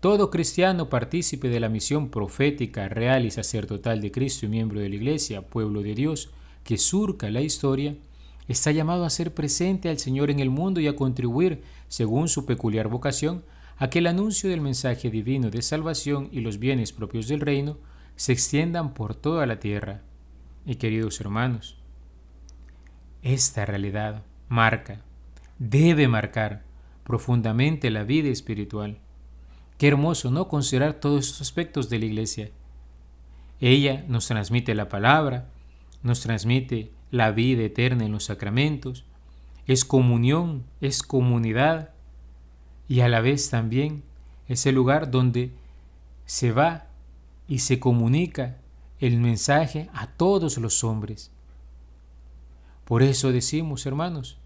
todo 0.03 0.29
cristiano 0.29 0.89
partícipe 0.89 1.47
de 1.47 1.61
la 1.61 1.69
misión 1.69 2.09
profética, 2.09 2.89
real 2.89 3.25
y 3.25 3.31
sacerdotal 3.31 4.01
de 4.01 4.11
Cristo 4.11 4.45
y 4.45 4.49
miembro 4.49 4.81
de 4.81 4.89
la 4.89 4.95
Iglesia, 4.95 5.47
pueblo 5.47 5.81
de 5.81 5.95
Dios, 5.95 6.29
que 6.65 6.77
surca 6.77 7.31
la 7.31 7.39
historia, 7.39 7.95
está 8.49 8.71
llamado 8.71 9.05
a 9.05 9.09
ser 9.09 9.33
presente 9.33 9.87
al 9.87 9.99
Señor 9.99 10.29
en 10.29 10.41
el 10.41 10.49
mundo 10.49 10.81
y 10.81 10.87
a 10.87 10.97
contribuir, 10.97 11.63
según 11.87 12.27
su 12.27 12.45
peculiar 12.45 12.89
vocación, 12.89 13.45
a 13.77 13.89
que 13.89 13.99
el 13.99 14.07
anuncio 14.07 14.49
del 14.49 14.59
mensaje 14.59 15.09
divino 15.09 15.49
de 15.49 15.61
salvación 15.61 16.27
y 16.33 16.41
los 16.41 16.59
bienes 16.59 16.91
propios 16.91 17.29
del 17.29 17.39
reino 17.39 17.77
se 18.17 18.33
extiendan 18.33 18.93
por 18.93 19.15
toda 19.15 19.45
la 19.45 19.61
tierra. 19.61 20.01
Y 20.65 20.75
queridos 20.75 21.21
hermanos, 21.21 21.77
esta 23.21 23.65
realidad 23.65 24.23
marca, 24.49 24.99
debe 25.59 26.09
marcar 26.09 26.65
profundamente 27.05 27.89
la 27.89 28.03
vida 28.03 28.27
espiritual. 28.27 28.99
Qué 29.83 29.89
hermoso, 29.89 30.31
¿no? 30.31 30.47
Considerar 30.47 30.93
todos 30.93 31.25
estos 31.25 31.41
aspectos 31.41 31.89
de 31.89 31.99
la 31.99 32.05
iglesia. 32.05 32.51
Ella 33.59 34.05
nos 34.07 34.27
transmite 34.27 34.75
la 34.75 34.87
palabra, 34.87 35.49
nos 36.03 36.21
transmite 36.21 36.93
la 37.11 37.31
vida 37.31 37.63
eterna 37.63 38.05
en 38.05 38.13
los 38.13 38.23
sacramentos, 38.23 39.03
es 39.67 39.83
comunión, 39.83 40.63
es 40.79 41.03
comunidad 41.03 41.89
y 42.87 43.01
a 43.01 43.09
la 43.09 43.19
vez 43.19 43.49
también 43.49 44.03
es 44.47 44.65
el 44.65 44.75
lugar 44.75 45.11
donde 45.11 45.51
se 46.25 46.53
va 46.53 46.87
y 47.49 47.59
se 47.59 47.81
comunica 47.81 48.59
el 49.01 49.17
mensaje 49.17 49.89
a 49.93 50.07
todos 50.07 50.57
los 50.59 50.85
hombres. 50.85 51.29
Por 52.85 53.03
eso 53.03 53.33
decimos, 53.33 53.85
hermanos, 53.85 54.37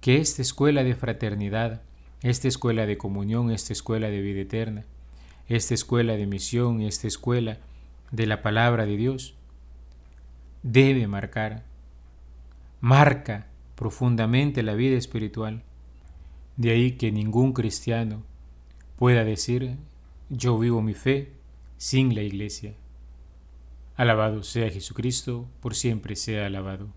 que 0.00 0.16
esta 0.16 0.40
escuela 0.40 0.82
de 0.82 0.94
fraternidad, 0.94 1.82
esta 2.22 2.48
escuela 2.48 2.86
de 2.86 2.98
comunión, 2.98 3.50
esta 3.50 3.72
escuela 3.72 4.10
de 4.10 4.20
vida 4.20 4.40
eterna, 4.40 4.84
esta 5.48 5.74
escuela 5.74 6.16
de 6.16 6.26
misión, 6.26 6.80
esta 6.80 7.06
escuela 7.06 7.58
de 8.10 8.26
la 8.26 8.42
palabra 8.42 8.86
de 8.86 8.96
Dios, 8.96 9.34
debe 10.62 11.06
marcar, 11.06 11.64
marca 12.80 13.46
profundamente 13.74 14.62
la 14.62 14.74
vida 14.74 14.96
espiritual. 14.96 15.62
De 16.56 16.70
ahí 16.70 16.92
que 16.92 17.10
ningún 17.10 17.52
cristiano 17.52 18.22
pueda 18.96 19.24
decir, 19.24 19.76
yo 20.28 20.58
vivo 20.58 20.82
mi 20.82 20.94
fe 20.94 21.32
sin 21.78 22.14
la 22.14 22.22
iglesia. 22.22 22.74
Alabado 23.96 24.42
sea 24.42 24.70
Jesucristo, 24.70 25.48
por 25.60 25.74
siempre 25.74 26.16
sea 26.16 26.46
alabado. 26.46 26.88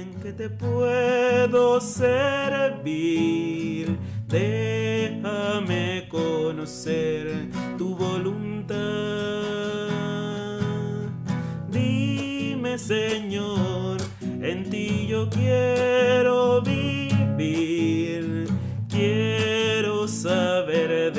En 0.00 0.14
qué 0.20 0.32
te 0.32 0.48
puedo 0.50 1.80
servir. 1.80 3.16
Déjame 4.28 6.06
conocer 6.10 7.48
tu 7.78 7.94
voluntad. 7.94 8.76
Dime, 11.70 12.78
Señor, 12.78 13.98
en 14.20 14.68
ti 14.68 15.06
yo 15.08 15.30
quiero 15.30 16.60
vivir. 16.62 18.48
Quiero 18.88 20.06
saber 20.08 21.12